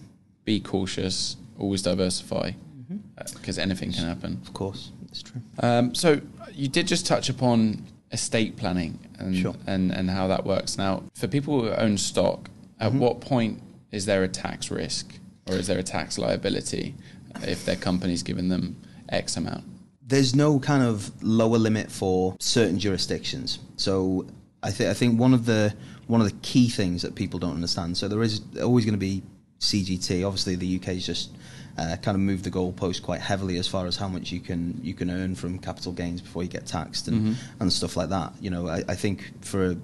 be 0.45 0.59
cautious, 0.59 1.37
always 1.57 1.81
diversify, 1.81 2.51
Mm-hmm. 2.51 2.97
because 3.39 3.57
anything 3.57 3.91
can 3.93 4.03
happen. 4.03 4.39
Of 4.45 4.53
course, 4.53 4.91
it's 5.09 5.23
true. 5.23 5.41
Um, 5.57 5.95
so 5.95 6.21
you 6.53 6.67
did 6.67 6.85
just 6.87 7.07
touch 7.07 7.29
upon 7.29 7.81
estate 8.11 8.55
planning 8.57 8.99
and, 9.19 9.35
Sure. 9.35 9.55
and 9.65 9.91
and 9.91 10.09
how 10.09 10.27
that 10.27 10.45
works. 10.45 10.77
Now, 10.77 11.03
for 11.15 11.27
people 11.27 11.61
who 11.61 11.69
own 11.71 11.97
stock, 11.97 12.49
at 12.79 12.91
Mm-hmm. 12.91 12.99
what 12.99 13.21
point 13.21 13.61
is 13.91 14.05
there 14.05 14.23
a 14.23 14.27
tax 14.27 14.69
risk 14.71 15.13
or 15.47 15.55
is 15.55 15.67
there 15.67 15.79
a 15.79 15.83
tax 15.83 16.17
liability 16.17 16.95
if 17.43 17.65
their 17.65 17.75
company's 17.75 18.23
given 18.23 18.49
them 18.49 18.75
X 19.09 19.37
amount? 19.37 19.63
There's 20.05 20.33
no 20.35 20.59
kind 20.59 20.83
of 20.83 21.11
lower 21.23 21.57
limit 21.57 21.91
for 21.91 22.35
certain 22.39 22.79
jurisdictions. 22.79 23.59
So 23.75 24.25
I 24.63 24.71
think 24.71 24.89
I 24.89 24.93
think 24.93 25.19
one 25.19 25.33
of 25.33 25.45
the 25.45 25.73
one 26.07 26.21
of 26.21 26.27
the 26.29 26.37
key 26.41 26.69
things 26.69 27.01
that 27.01 27.15
people 27.15 27.39
don't 27.39 27.55
understand. 27.55 27.97
So 27.97 28.07
there 28.07 28.23
is 28.23 28.41
always 28.61 28.85
going 28.85 28.93
to 28.93 28.97
be 28.99 29.21
CGT. 29.59 30.25
Obviously, 30.25 30.55
the 30.55 30.77
UK's 30.77 31.05
just 31.05 31.31
uh, 31.77 31.95
kind 32.01 32.15
of 32.15 32.21
moved 32.21 32.43
the 32.43 32.51
goalpost 32.51 33.01
quite 33.01 33.21
heavily 33.21 33.57
as 33.57 33.67
far 33.67 33.85
as 33.85 33.95
how 33.95 34.07
much 34.07 34.31
you 34.31 34.39
can 34.39 34.79
you 34.83 34.93
can 34.93 35.09
earn 35.09 35.35
from 35.35 35.59
capital 35.59 35.91
gains 35.91 36.21
before 36.21 36.43
you 36.43 36.49
get 36.49 36.65
taxed 36.65 37.07
and, 37.07 37.21
mm-hmm. 37.21 37.61
and 37.61 37.71
stuff 37.71 37.95
like 37.95 38.09
that. 38.09 38.33
You 38.41 38.49
know, 38.49 38.67
I, 38.67 38.83
I 38.87 38.95
think 38.95 39.43
for 39.43 39.75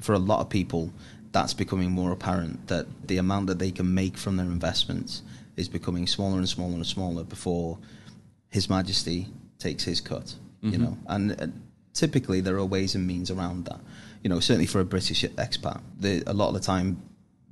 for 0.00 0.12
a 0.12 0.18
lot 0.18 0.40
of 0.40 0.48
people, 0.48 0.92
that's 1.32 1.54
becoming 1.54 1.90
more 1.90 2.12
apparent 2.12 2.68
that 2.68 2.86
the 3.06 3.18
amount 3.18 3.48
that 3.48 3.58
they 3.58 3.70
can 3.70 3.92
make 3.94 4.16
from 4.16 4.36
their 4.36 4.46
investments 4.46 5.22
is 5.56 5.68
becoming 5.68 6.06
smaller 6.06 6.38
and 6.38 6.48
smaller 6.48 6.74
and 6.74 6.86
smaller 6.86 7.24
before 7.24 7.78
His 8.48 8.70
Majesty 8.70 9.28
takes 9.58 9.84
his 9.84 10.00
cut. 10.00 10.34
Mm-hmm. 10.62 10.70
You 10.70 10.78
know, 10.78 10.98
and, 11.06 11.30
and 11.32 11.62
typically 11.92 12.40
there 12.40 12.56
are 12.56 12.64
ways 12.64 12.94
and 12.94 13.06
means 13.06 13.30
around 13.30 13.66
that. 13.66 13.80
You 14.22 14.30
know, 14.30 14.40
certainly 14.40 14.66
for 14.66 14.80
a 14.80 14.84
British 14.84 15.22
expat, 15.22 15.80
the, 15.98 16.22
a 16.26 16.32
lot 16.32 16.48
of 16.48 16.54
the 16.54 16.60
time 16.60 17.02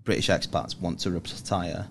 British 0.06 0.28
expats 0.28 0.80
want 0.80 1.00
to 1.00 1.10
retire 1.10 1.88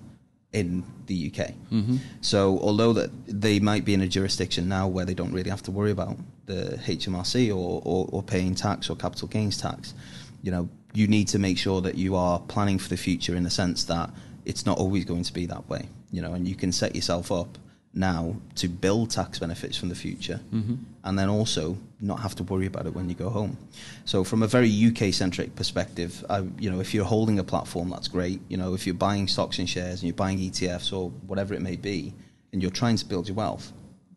in 0.54 0.84
the 1.06 1.28
UK. 1.32 1.50
Mm-hmm. 1.72 1.98
So 2.22 2.58
although 2.62 2.94
that 2.94 3.12
they 3.28 3.60
might 3.60 3.84
be 3.86 3.94
in 3.94 4.02
a 4.02 4.08
jurisdiction 4.08 4.68
now 4.68 4.88
where 4.88 5.06
they 5.06 5.14
don't 5.14 5.34
really 5.34 5.50
have 5.50 5.62
to 5.64 5.72
worry 5.72 5.92
about 5.92 6.18
the 6.46 6.80
HMRC 6.86 7.50
or, 7.50 7.82
or, 7.84 8.08
or, 8.12 8.24
paying 8.24 8.56
tax 8.56 8.90
or 8.90 8.96
capital 8.96 9.28
gains 9.28 9.58
tax, 9.58 9.94
you 10.42 10.52
know, 10.52 10.70
you 10.94 11.08
need 11.08 11.28
to 11.28 11.40
make 11.40 11.58
sure 11.58 11.82
that 11.82 11.96
you 11.96 12.16
are 12.16 12.40
planning 12.40 12.80
for 12.80 12.88
the 12.88 12.98
future 12.98 13.36
in 13.36 13.44
the 13.44 13.50
sense 13.50 13.84
that 13.84 14.10
it's 14.46 14.66
not 14.66 14.78
always 14.78 15.04
going 15.04 15.24
to 15.24 15.34
be 15.34 15.46
that 15.48 15.68
way, 15.68 15.90
you 16.12 16.22
know, 16.22 16.34
and 16.34 16.48
you 16.48 16.56
can 16.56 16.72
set 16.72 16.96
yourself 16.96 17.32
up 17.32 17.58
now 17.96 18.36
to 18.56 18.68
build 18.68 19.10
tax 19.10 19.40
benefits 19.40 19.78
from 19.78 19.88
the 19.88 19.96
future 19.96 20.42
mm-hmm. 20.54 20.76
and 21.06 21.18
then 21.18 21.30
also 21.30 21.78
not 22.02 22.20
have 22.20 22.36
to 22.36 22.44
worry 22.44 22.66
about 22.66 22.86
it 22.86 22.94
when 22.94 23.08
you 23.08 23.16
go 23.16 23.30
home. 23.30 23.58
So 24.04 24.26
from 24.26 24.44
a 24.44 24.48
very 24.48 24.70
UK 24.70 25.14
centric 25.14 25.56
perspective, 25.56 26.24
I, 26.30 26.40
you 26.60 26.70
know, 26.70 26.82
if 26.82 26.94
you're 26.94 27.06
holding 27.06 27.40
a 27.40 27.44
platform, 27.44 27.90
that's 27.90 28.10
great. 28.10 28.42
You 28.50 28.58
know, 28.58 28.74
if 28.74 28.86
you're 28.86 28.96
buying 28.96 29.28
stocks 29.28 29.60
and 29.60 29.70
shares 29.70 30.02
and 30.02 30.04
you're 30.04 30.14
buying 30.14 30.40
ETFs 30.40 30.92
or 30.92 31.10
whatever 31.26 31.54
it 31.54 31.62
may 31.62 31.78
be, 31.78 32.14
and 32.52 32.62
you're 32.62 32.72
trying 32.72 32.98
to 32.98 33.06
build 33.06 33.28
your 33.28 33.36
wealth, 33.36 33.72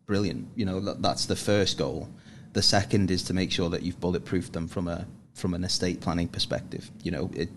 brilliant. 0.05 0.47
You 0.55 0.65
know, 0.65 0.79
that, 0.81 1.01
that's 1.01 1.25
the 1.25 1.35
first 1.35 1.77
goal. 1.77 2.09
The 2.53 2.61
second 2.61 3.11
is 3.11 3.23
to 3.23 3.33
make 3.33 3.51
sure 3.51 3.69
that 3.69 3.83
you've 3.83 3.99
bulletproofed 3.99 4.51
them 4.51 4.67
from 4.67 4.87
a 4.87 5.07
from 5.33 5.53
an 5.53 5.63
estate 5.63 6.01
planning 6.01 6.27
perspective. 6.27 6.91
You 7.01 7.11
know, 7.11 7.31
it, 7.33 7.49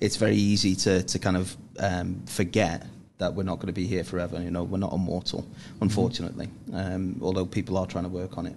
it's 0.00 0.16
very 0.16 0.36
easy 0.36 0.74
to, 0.76 1.02
to 1.02 1.18
kind 1.18 1.38
of 1.38 1.56
um, 1.78 2.22
forget 2.26 2.86
that 3.20 3.34
we're 3.34 3.44
not 3.44 3.56
going 3.56 3.68
to 3.68 3.72
be 3.72 3.86
here 3.86 4.02
forever. 4.02 4.42
You 4.42 4.50
know, 4.50 4.64
we're 4.64 4.78
not 4.78 4.92
immortal, 4.92 5.46
unfortunately. 5.80 6.48
Um, 6.72 7.18
although 7.22 7.46
people 7.46 7.78
are 7.78 7.86
trying 7.86 8.04
to 8.04 8.10
work 8.10 8.36
on 8.36 8.46
it, 8.46 8.56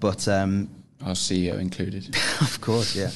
but 0.00 0.26
um, 0.26 0.70
our 1.04 1.12
CEO 1.12 1.58
included. 1.58 2.16
of 2.40 2.60
course, 2.60 2.96
yeah. 2.96 3.10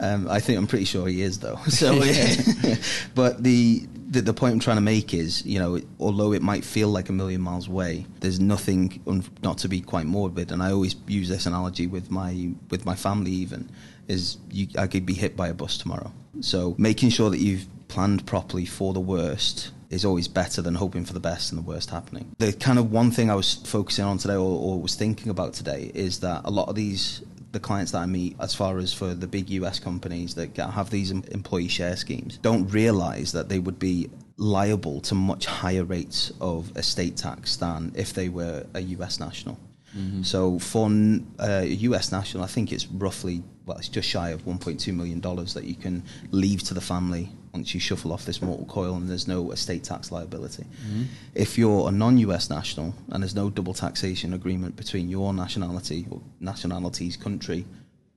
Um, 0.00 0.28
I 0.28 0.40
think 0.40 0.58
I'm 0.58 0.66
pretty 0.66 0.84
sure 0.84 1.08
he 1.08 1.22
is, 1.22 1.38
though. 1.38 1.58
So, 1.70 1.98
but 3.14 3.42
the, 3.42 3.86
the, 4.10 4.20
the 4.20 4.34
point 4.34 4.52
I'm 4.52 4.60
trying 4.60 4.76
to 4.76 4.82
make 4.82 5.14
is, 5.14 5.46
you 5.46 5.58
know, 5.58 5.80
although 5.98 6.32
it 6.32 6.42
might 6.42 6.64
feel 6.64 6.88
like 6.88 7.08
a 7.08 7.12
million 7.12 7.40
miles 7.40 7.68
away, 7.68 8.06
there's 8.18 8.40
nothing 8.40 9.00
un- 9.06 9.24
not 9.42 9.58
to 9.58 9.68
be 9.68 9.80
quite 9.80 10.04
morbid. 10.04 10.52
And 10.52 10.62
I 10.62 10.72
always 10.72 10.96
use 11.06 11.28
this 11.28 11.46
analogy 11.46 11.86
with 11.86 12.10
my 12.10 12.50
with 12.70 12.84
my 12.84 12.94
family. 12.94 13.30
Even 13.30 13.70
is 14.08 14.38
you, 14.50 14.66
I 14.76 14.88
could 14.88 15.06
be 15.06 15.14
hit 15.14 15.36
by 15.36 15.48
a 15.48 15.54
bus 15.54 15.78
tomorrow. 15.78 16.12
So 16.40 16.74
making 16.76 17.10
sure 17.10 17.30
that 17.30 17.38
you've 17.38 17.66
planned 17.88 18.26
properly 18.26 18.66
for 18.66 18.92
the 18.92 19.00
worst 19.00 19.70
is 19.90 20.04
always 20.04 20.28
better 20.28 20.62
than 20.62 20.76
hoping 20.76 21.04
for 21.04 21.12
the 21.12 21.20
best 21.20 21.50
and 21.52 21.58
the 21.58 21.66
worst 21.66 21.90
happening. 21.90 22.34
The 22.38 22.52
kind 22.52 22.78
of 22.78 22.90
one 22.92 23.10
thing 23.10 23.28
I 23.28 23.34
was 23.34 23.54
focusing 23.66 24.04
on 24.04 24.18
today 24.18 24.34
or, 24.34 24.58
or, 24.58 24.80
was 24.80 24.94
thinking 24.94 25.30
about 25.30 25.52
today 25.52 25.90
is 25.94 26.20
that 26.20 26.42
a 26.44 26.50
lot 26.50 26.68
of 26.68 26.76
these 26.76 27.22
the 27.52 27.58
clients 27.58 27.90
that 27.90 27.98
I 27.98 28.06
meet, 28.06 28.36
as 28.38 28.54
far 28.54 28.78
as 28.78 28.94
for 28.94 29.12
the 29.12 29.26
big 29.26 29.50
US 29.50 29.80
companies 29.80 30.34
that 30.36 30.56
have 30.56 30.90
these 30.90 31.10
employee 31.10 31.66
share 31.66 31.96
schemes, 31.96 32.38
don't 32.38 32.68
realize 32.68 33.32
that 33.32 33.48
they 33.48 33.58
would 33.58 33.78
be 33.78 34.08
liable 34.36 35.00
to 35.00 35.16
much 35.16 35.46
higher 35.46 35.84
rates 35.84 36.32
of 36.40 36.76
estate 36.76 37.16
tax 37.16 37.56
than 37.56 37.92
if 37.96 38.14
they 38.14 38.28
were 38.28 38.64
a 38.74 38.80
US 38.80 39.18
national. 39.18 39.58
Mm-hmm. 39.96 40.22
So 40.22 40.60
for 40.60 40.86
uh, 41.40 41.62
a 41.62 41.66
US 41.66 42.12
national, 42.12 42.44
I 42.44 42.46
think 42.46 42.70
it's 42.70 42.86
roughly 42.86 43.42
well, 43.66 43.78
it's 43.78 43.88
just 43.88 44.08
shy 44.08 44.30
of 44.30 44.44
1.2 44.44 44.94
million 44.94 45.20
dollars 45.20 45.54
that 45.54 45.64
you 45.64 45.74
can 45.74 46.04
leave 46.30 46.62
to 46.64 46.74
the 46.74 46.80
family 46.80 47.30
once 47.52 47.74
you 47.74 47.80
shuffle 47.80 48.12
off 48.12 48.24
this 48.24 48.40
mortal 48.40 48.66
coil 48.66 48.94
and 48.94 49.08
there's 49.08 49.26
no 49.26 49.50
estate 49.50 49.84
tax 49.84 50.12
liability. 50.12 50.64
Mm-hmm. 50.64 51.02
If 51.34 51.58
you're 51.58 51.88
a 51.88 51.92
non-US 51.92 52.48
national 52.48 52.94
and 53.10 53.22
there's 53.22 53.34
no 53.34 53.50
double 53.50 53.74
taxation 53.74 54.34
agreement 54.34 54.76
between 54.76 55.08
your 55.08 55.32
nationality 55.34 56.06
or 56.10 56.20
nationality's 56.38 57.16
country 57.16 57.64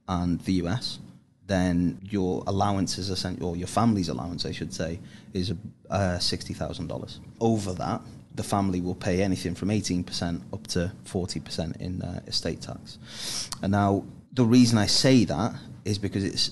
and 0.08 0.40
the 0.42 0.54
US, 0.64 1.00
then 1.48 2.00
your 2.04 2.44
allowance 2.48 2.98
is 2.98 3.10
essentially, 3.10 3.46
or 3.46 3.56
your 3.58 3.68
family's 3.68 4.10
allowance, 4.10 4.46
I 4.46 4.52
should 4.52 4.74
say, 4.74 5.00
is 5.34 5.54
uh, 5.90 6.20
sixty 6.20 6.54
thousand 6.54 6.88
dollars. 6.88 7.20
Over 7.40 7.74
that, 7.74 8.02
the 8.36 8.44
family 8.44 8.82
will 8.82 8.96
pay 8.96 9.22
anything 9.22 9.54
from 9.54 9.70
eighteen 9.70 10.04
percent 10.04 10.42
up 10.54 10.68
to 10.68 10.92
forty 11.04 11.40
percent 11.40 11.78
in 11.78 12.02
uh, 12.02 12.22
estate 12.28 12.62
tax. 12.62 12.98
And 13.62 13.72
now, 13.72 14.06
the 14.32 14.46
reason 14.46 14.78
I 14.78 14.86
say 14.86 15.26
that 15.26 15.54
is 15.84 15.98
because 15.98 16.24
it's 16.24 16.52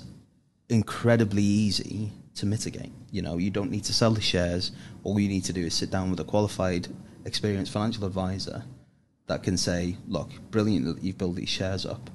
incredibly 0.67 1.43
easy 1.43 2.11
to 2.35 2.45
mitigate. 2.45 2.91
You 3.11 3.21
know, 3.21 3.37
you 3.37 3.49
don't 3.49 3.71
need 3.71 3.83
to 3.85 3.93
sell 3.93 4.11
the 4.11 4.21
shares. 4.21 4.71
All 5.03 5.19
you 5.19 5.27
need 5.27 5.43
to 5.45 5.53
do 5.53 5.65
is 5.65 5.73
sit 5.73 5.91
down 5.91 6.09
with 6.09 6.19
a 6.19 6.23
qualified, 6.23 6.87
experienced 7.25 7.71
financial 7.71 8.05
advisor 8.05 8.63
that 9.27 9.43
can 9.43 9.57
say, 9.57 9.97
look, 10.07 10.29
brilliant 10.49 10.85
that 10.85 11.03
you've 11.03 11.17
built 11.17 11.35
these 11.35 11.49
shares 11.49 11.85
up. 11.85 12.09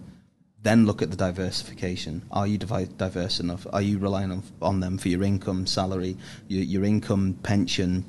Then 0.62 0.84
look 0.84 1.00
at 1.00 1.10
the 1.10 1.16
diversification. 1.16 2.22
Are 2.30 2.46
you 2.46 2.58
diverse 2.58 3.40
enough? 3.40 3.66
Are 3.72 3.82
you 3.82 3.98
relying 3.98 4.32
on, 4.32 4.42
on 4.60 4.80
them 4.80 4.98
for 4.98 5.08
your 5.08 5.22
income, 5.22 5.66
salary, 5.66 6.16
your, 6.48 6.64
your 6.64 6.84
income, 6.84 7.38
pension, 7.42 8.04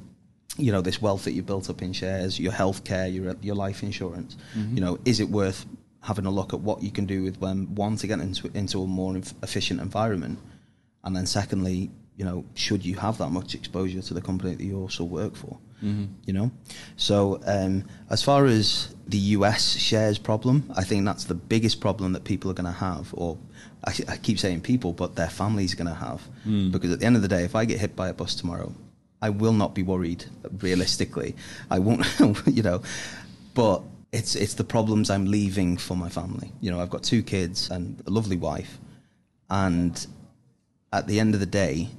you 0.57 0.71
know, 0.71 0.81
this 0.81 1.01
wealth 1.01 1.23
that 1.25 1.33
you've 1.33 1.45
built 1.45 1.69
up 1.69 1.81
in 1.81 1.93
shares, 1.93 2.39
your 2.39 2.51
healthcare, 2.51 3.13
your, 3.13 3.35
your 3.41 3.55
life 3.55 3.83
insurance? 3.83 4.37
Mm-hmm. 4.57 4.75
You 4.75 4.81
know, 4.81 4.99
is 5.05 5.19
it 5.19 5.29
worth 5.29 5.65
having 6.01 6.25
a 6.25 6.31
look 6.31 6.53
at 6.53 6.59
what 6.59 6.81
you 6.81 6.89
can 6.89 7.05
do 7.05 7.21
with 7.21 7.37
when, 7.39 7.75
one, 7.75 7.95
to 7.97 8.07
get 8.07 8.19
into, 8.19 8.49
into 8.55 8.81
a 8.81 8.87
more 8.87 9.15
efficient 9.43 9.79
environment, 9.79 10.39
and 11.03 11.15
then 11.15 11.25
secondly, 11.25 11.91
you 12.15 12.25
know, 12.25 12.43
should 12.55 12.83
you 12.85 12.95
have 12.95 13.17
that 13.19 13.29
much 13.29 13.53
exposure 13.55 14.01
to 14.01 14.13
the 14.13 14.21
company 14.21 14.55
that 14.55 14.63
you 14.63 14.79
also 14.79 15.03
work 15.03 15.35
for? 15.35 15.57
Mm-hmm. 15.83 16.05
You 16.25 16.33
know, 16.33 16.51
so 16.95 17.39
um, 17.45 17.83
as 18.09 18.23
far 18.23 18.45
as 18.45 18.95
the 19.07 19.17
US 19.17 19.75
shares 19.77 20.17
problem, 20.17 20.71
I 20.75 20.83
think 20.83 21.05
that's 21.05 21.25
the 21.25 21.35
biggest 21.35 21.79
problem 21.79 22.13
that 22.13 22.23
people 22.23 22.49
are 22.49 22.55
going 22.55 22.65
to 22.65 22.79
have, 22.79 23.13
or 23.13 23.37
I, 23.85 23.93
I, 24.07 24.17
keep 24.17 24.39
saying 24.39 24.61
people, 24.61 24.91
but 24.91 25.15
their 25.15 25.29
families 25.29 25.73
are 25.73 25.77
going 25.77 25.87
to 25.87 25.93
have, 25.93 26.27
mm. 26.47 26.71
because 26.71 26.91
at 26.91 26.99
the 26.99 27.05
end 27.05 27.15
of 27.15 27.21
the 27.21 27.27
day, 27.27 27.43
if 27.43 27.55
I 27.55 27.65
get 27.65 27.79
hit 27.79 27.95
by 27.95 28.09
a 28.09 28.13
bus 28.13 28.33
tomorrow, 28.33 28.73
I 29.21 29.29
will 29.29 29.53
not 29.53 29.75
be 29.75 29.83
worried. 29.83 30.25
Realistically, 30.61 31.35
I 31.69 31.77
won't. 31.77 32.05
you 32.47 32.63
know, 32.63 32.81
but 33.53 33.83
it's 34.11 34.35
it's 34.35 34.55
the 34.55 34.63
problems 34.63 35.11
I'm 35.11 35.25
leaving 35.25 35.77
for 35.77 35.95
my 35.95 36.09
family. 36.09 36.51
You 36.59 36.71
know, 36.71 36.79
I've 36.79 36.89
got 36.89 37.03
two 37.03 37.21
kids 37.21 37.69
and 37.69 38.01
a 38.07 38.09
lovely 38.09 38.37
wife, 38.37 38.79
and 39.49 40.07
at 40.91 41.07
the 41.07 41.19
end 41.19 41.33
of 41.33 41.39
the 41.39 41.45
day, 41.45 41.89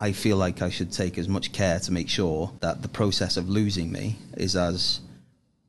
I 0.00 0.12
feel 0.12 0.36
like 0.36 0.62
I 0.62 0.70
should 0.70 0.92
take 0.92 1.18
as 1.18 1.28
much 1.28 1.52
care 1.52 1.78
to 1.80 1.92
make 1.92 2.08
sure 2.08 2.52
that 2.60 2.82
the 2.82 2.88
process 2.88 3.36
of 3.36 3.48
losing 3.48 3.92
me 3.92 4.16
is 4.36 4.56
as 4.56 5.00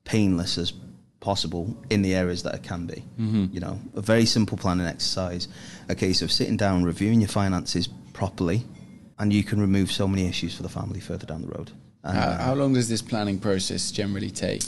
painless 0.06 0.58
as 0.58 0.74
possible 1.20 1.78
in 1.90 2.02
the 2.02 2.16
areas 2.16 2.44
that 2.44 2.56
it 2.56 2.64
can 2.64 2.86
be. 2.86 3.04
Mm-hmm. 3.20 3.46
You 3.52 3.60
know, 3.60 3.80
a 3.96 4.02
very 4.02 4.26
simple 4.26 4.58
planning 4.58 4.88
exercise, 4.88 5.48
a 5.90 5.96
case 5.96 6.22
of 6.22 6.32
sitting 6.32 6.58
down, 6.58 6.84
reviewing 6.84 7.22
your 7.22 7.30
finances 7.30 7.88
properly, 8.14 8.64
and 9.20 9.32
you 9.32 9.44
can 9.44 9.60
remove 9.60 9.92
so 9.92 10.08
many 10.08 10.28
issues 10.28 10.56
for 10.56 10.64
the 10.64 10.70
family 10.70 11.00
further 11.00 11.26
down 11.26 11.42
the 11.42 11.48
road. 11.48 11.72
And, 12.04 12.18
how, 12.18 12.32
how, 12.32 12.54
long 12.56 12.74
does 12.74 12.90
this 12.90 13.02
planning 13.02 13.38
process 13.38 13.92
generally 13.92 14.32
take? 14.32 14.64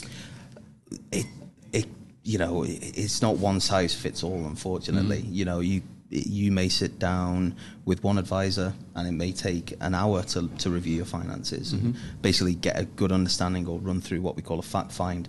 It, 1.10 1.26
it, 1.72 1.86
you 2.22 2.38
know, 2.38 2.62
it, 2.62 2.96
it's 2.96 3.20
not 3.20 3.38
one 3.38 3.58
size 3.60 3.94
fits 3.94 4.22
all. 4.22 4.46
Unfortunately, 4.46 5.22
mm-hmm. 5.22 5.34
you 5.34 5.44
know, 5.44 5.60
you 5.60 5.82
you 6.14 6.52
may 6.52 6.68
sit 6.68 6.98
down 6.98 7.56
with 7.84 8.02
one 8.02 8.18
advisor 8.18 8.72
and 8.94 9.08
it 9.08 9.12
may 9.12 9.32
take 9.32 9.74
an 9.80 9.94
hour 9.94 10.22
to, 10.22 10.48
to 10.58 10.70
review 10.70 10.96
your 10.96 11.04
finances. 11.04 11.74
Mm-hmm. 11.74 11.86
and 11.86 12.22
basically 12.22 12.54
get 12.54 12.78
a 12.78 12.84
good 12.84 13.12
understanding 13.12 13.66
or 13.66 13.78
run 13.78 14.00
through 14.00 14.20
what 14.20 14.36
we 14.36 14.42
call 14.42 14.58
a 14.58 14.62
fact 14.62 14.92
find. 14.92 15.28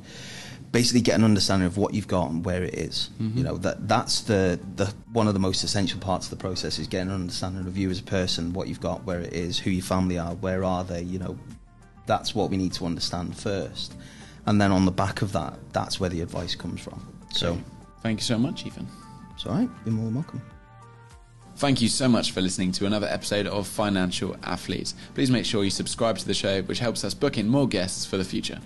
Basically 0.71 1.01
get 1.01 1.15
an 1.15 1.23
understanding 1.23 1.67
of 1.67 1.77
what 1.77 1.93
you've 1.93 2.07
got 2.07 2.29
and 2.29 2.43
where 2.43 2.63
it 2.63 2.75
is. 2.75 3.09
Mm-hmm. 3.19 3.37
you 3.37 3.43
know 3.43 3.57
that 3.57 3.87
that's 3.87 4.21
the, 4.21 4.59
the 4.75 4.93
one 5.11 5.27
of 5.27 5.33
the 5.33 5.39
most 5.39 5.63
essential 5.63 5.99
parts 5.99 6.27
of 6.27 6.31
the 6.31 6.41
process 6.41 6.79
is 6.79 6.87
getting 6.87 7.09
an 7.09 7.15
understanding 7.15 7.65
of 7.65 7.77
you 7.77 7.89
as 7.89 7.99
a 7.99 8.03
person 8.03 8.53
what 8.53 8.67
you've 8.67 8.81
got 8.81 9.03
where 9.05 9.21
it 9.21 9.33
is 9.33 9.57
who 9.57 9.71
your 9.71 9.83
family 9.83 10.17
are 10.17 10.35
where 10.35 10.63
are 10.63 10.83
they 10.83 11.01
you 11.01 11.19
know. 11.19 11.37
That's 12.07 12.35
what 12.35 12.51
we 12.51 12.57
need 12.57 12.71
to 12.73 12.85
understand 12.85 13.35
first. 13.35 13.95
And 14.45 14.61
then 14.61 14.71
on 14.71 14.85
the 14.85 14.91
back 14.91 15.23
of 15.23 15.31
that 15.31 15.57
that's 15.73 15.99
where 15.99 16.09
the 16.09 16.21
advice 16.21 16.53
comes 16.53 16.79
from. 16.81 17.01
So 17.31 17.57
thank 18.03 18.19
you 18.19 18.23
so 18.23 18.37
much 18.37 18.65
ethan. 18.65 18.87
It's 19.33 19.45
all 19.47 19.53
right. 19.53 19.69
You're 19.85 19.95
more 19.95 20.05
than 20.05 20.15
welcome 20.15 20.41
Thank 21.57 21.81
you 21.81 21.87
so 21.87 22.09
much 22.09 22.31
for 22.31 22.41
listening 22.41 22.73
to 22.73 22.85
another 22.85 23.07
episode 23.07 23.47
of 23.47 23.65
Financial 23.65 24.35
Athletes. 24.43 24.93
Please 25.13 25.31
make 25.31 25.45
sure 25.45 25.63
you 25.63 25.69
subscribe 25.69 26.17
to 26.17 26.27
the 26.27 26.33
show, 26.33 26.61
which 26.63 26.79
helps 26.79 27.05
us 27.05 27.13
book 27.13 27.37
in 27.37 27.47
more 27.47 27.65
guests 27.65 28.05
for 28.05 28.17
the 28.17 28.25
future. 28.25 28.59